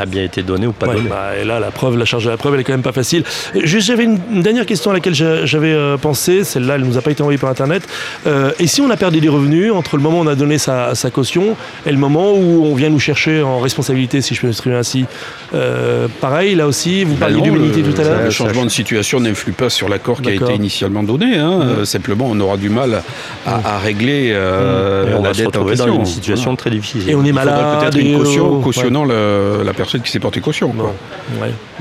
a 0.00 0.06
bien 0.06 0.24
été 0.24 0.42
donné 0.42 0.66
ou 0.66 0.72
pas 0.72 0.86
donné. 0.86 1.08
Bah, 1.08 1.36
et 1.40 1.44
là, 1.44 1.60
la 1.60 1.70
preuve, 1.70 1.96
la 1.96 2.04
charge 2.04 2.24
de 2.24 2.30
la 2.30 2.36
preuve, 2.36 2.54
elle 2.54 2.60
est 2.60 2.64
quand 2.64 2.72
même 2.72 2.82
pas 2.82 2.92
facile. 2.92 3.24
Juste, 3.54 3.86
j'avais 3.86 4.04
une, 4.04 4.18
dernière 4.42 4.66
question 4.66 4.90
à 4.90 4.94
laquelle 4.94 5.14
j'avais 5.14 5.72
euh, 5.72 5.96
pensé. 5.96 6.44
Celle-là, 6.44 6.76
elle 6.76 6.84
nous 6.84 6.96
a 6.96 7.02
pas 7.02 7.10
été 7.10 7.22
envoyée 7.22 7.38
par 7.38 7.50
Internet. 7.50 7.86
Euh, 8.26 8.52
et 8.58 8.66
si 8.66 8.80
on 8.80 8.90
a 8.90 8.96
perdu 8.96 9.20
des 9.20 9.28
revenus 9.28 9.72
entre 9.72 9.96
le 9.96 10.02
moment 10.02 10.18
où 10.20 10.22
on 10.22 10.26
a 10.26 10.34
donné 10.34 10.58
sa, 10.58 10.94
caution 11.12 11.56
et 11.86 11.90
le 11.90 11.98
moment 11.98 12.32
où 12.32 12.64
on 12.64 12.74
vient 12.74 12.88
nous 12.88 13.00
chercher 13.00 13.42
en 13.42 13.58
responsabilité, 13.58 14.20
si 14.20 14.34
je 14.34 14.40
peux 14.40 14.46
m'exprimer 14.46 14.76
ainsi, 14.76 15.06
euh, 15.54 16.06
pareil, 16.20 16.54
là 16.54 16.66
aussi, 16.66 17.04
vous 17.04 17.14
bah 17.14 17.26
parliez 17.26 17.40
d'humanité 17.42 17.82
tout 17.82 18.00
à 18.00 18.04
l'heure. 18.04 18.22
Le 18.24 18.30
changement 18.30 18.64
de 18.64 18.70
situation 18.70 19.20
n'influe 19.20 19.52
pas 19.52 19.70
sur 19.70 19.88
l'accord 19.88 20.22
qui 20.22 20.30
a 20.30 20.34
été 20.34 20.54
initialement 20.54 21.02
donné. 21.02 21.36
Hein. 21.36 21.84
Simplement, 21.84 22.28
on 22.30 22.38
aura 22.40 22.56
du 22.56 22.70
mal 22.70 23.02
à, 23.46 23.78
régler 23.78 24.34
on 24.34 25.22
va 25.22 25.34
se 25.34 25.44
retrouver 25.44 25.76
dans 25.76 25.94
une 25.94 26.06
situation 26.06 26.56
très 26.56 26.70
difficile. 26.70 27.10
Et 27.10 27.14
on 27.14 27.24
est 27.24 27.32
malade. 27.32 27.80
Peut-être 27.80 27.98
une 27.98 28.18
caution 28.18 28.60
cautionnant 28.60 29.04
la 29.04 29.72
personne 29.74 29.89
qui 29.98 30.10
s'est 30.10 30.20
porté 30.20 30.40
caution. 30.40 30.74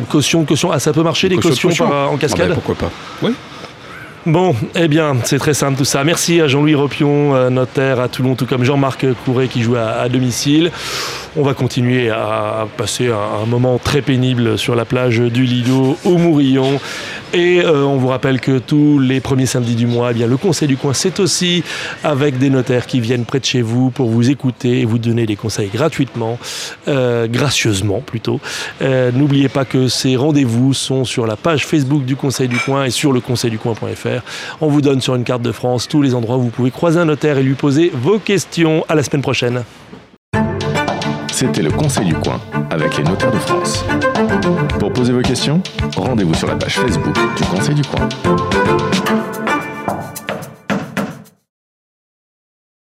Caution, 0.10 0.46
caution. 0.46 0.72
Ah, 0.72 0.80
ça 0.80 0.94
peut 0.94 1.04
marcher, 1.04 1.30
des 1.30 1.38
cautions 1.38 1.70
en 1.70 2.18
cascade 2.18 2.42
ah 2.46 2.48
ben, 2.50 2.54
Pourquoi 2.56 2.76
pas 2.76 2.92
Oui. 3.22 3.34
Bon, 4.26 4.54
eh 4.76 4.90
bien, 4.90 5.16
c'est 5.24 5.40
très 5.40 5.54
simple 5.54 5.78
tout 5.78 5.86
ça. 5.86 6.04
Merci 6.04 6.42
à 6.42 6.48
Jean-Louis 6.48 6.76
Ropion, 6.76 7.50
notaire 7.50 8.02
à 8.02 8.10
Toulon, 8.10 8.36
tout 8.36 8.46
comme 8.46 8.66
Jean-Marc 8.66 9.06
Couret 9.24 9.48
qui 9.48 9.62
joue 9.62 9.78
à, 9.78 10.10
domicile. 10.10 10.72
On 11.38 11.42
va 11.42 11.54
continuer 11.54 12.10
à 12.10 12.68
passer 12.76 13.08
un, 13.08 13.46
moment 13.46 13.80
très 13.82 14.02
pénible 14.02 14.58
sur 14.58 14.76
la 14.76 14.84
plage 14.84 15.20
du 15.20 15.46
Lido 15.46 15.98
au 16.04 16.18
Mourillon. 16.18 16.82
Et 17.34 17.62
euh, 17.62 17.84
on 17.84 17.98
vous 17.98 18.08
rappelle 18.08 18.40
que 18.40 18.58
tous 18.58 18.98
les 18.98 19.20
premiers 19.20 19.46
samedis 19.46 19.76
du 19.76 19.86
mois, 19.86 20.12
eh 20.12 20.14
bien, 20.14 20.28
le 20.28 20.38
Conseil 20.38 20.68
du 20.68 20.78
coin, 20.78 20.94
c'est 20.94 21.20
aussi 21.20 21.64
avec 22.04 22.40
des 22.40 22.50
notaires 22.50 22.88
qui 22.88 23.00
viennent 23.00 23.26
près 23.26 23.40
de 23.40 23.46
chez 23.46 23.62
vous 23.62 23.92
pour 23.92 24.10
vous 24.10 24.32
écouter 24.32 24.82
et 24.82 24.86
vous 24.86 24.98
donner 24.98 25.26
des 25.26 25.36
conseils 25.36 25.70
gratuitement, 25.70 26.40
euh, 26.88 27.28
gracieusement 27.28 28.02
plutôt. 28.02 28.40
N'oubliez 28.82 29.50
pas 29.50 29.66
que 29.66 29.88
ces 29.88 30.16
rendez-vous 30.16 30.74
sont 30.74 31.06
sur 31.06 31.28
la 31.28 31.36
page 31.36 31.66
Facebook 31.66 32.04
du 32.06 32.16
Conseil 32.16 32.48
du 32.48 32.58
coin 32.58 32.86
et 32.86 32.90
sur 32.90 33.12
le 33.12 33.20
conseilducoin.fr. 33.20 34.22
On 34.62 34.68
vous 34.68 34.82
donne 34.82 35.02
sur 35.02 35.16
une 35.16 35.24
carte 35.24 35.42
de 35.42 35.52
France 35.52 35.88
tous 35.88 36.02
les 36.02 36.16
endroits 36.16 36.38
où 36.38 36.42
vous 36.44 36.50
pouvez 36.50 36.72
croiser 36.72 37.00
un 37.00 37.06
notaire 37.06 37.38
et 37.38 37.44
lui 37.44 37.54
poser 37.54 37.92
vos 37.94 38.20
questions. 38.20 38.86
À 38.88 38.96
la 38.96 39.04
semaine 39.04 39.22
prochaine. 39.22 39.64
C'était 41.32 41.62
le 41.62 41.72
Conseil 41.72 42.06
du 42.06 42.16
coin 42.16 42.40
avec 42.70 42.98
les 42.98 43.04
notaires 43.04 43.32
de 43.32 43.38
France. 43.38 43.86
Poser 45.00 45.14
vos 45.14 45.22
questions, 45.22 45.62
rendez-vous 45.96 46.34
sur 46.34 46.46
la 46.46 46.58
page 46.58 46.78
Facebook 46.78 47.16
du 47.38 47.44
Conseil 47.46 47.74
du 47.74 47.84
coin. 47.84 48.10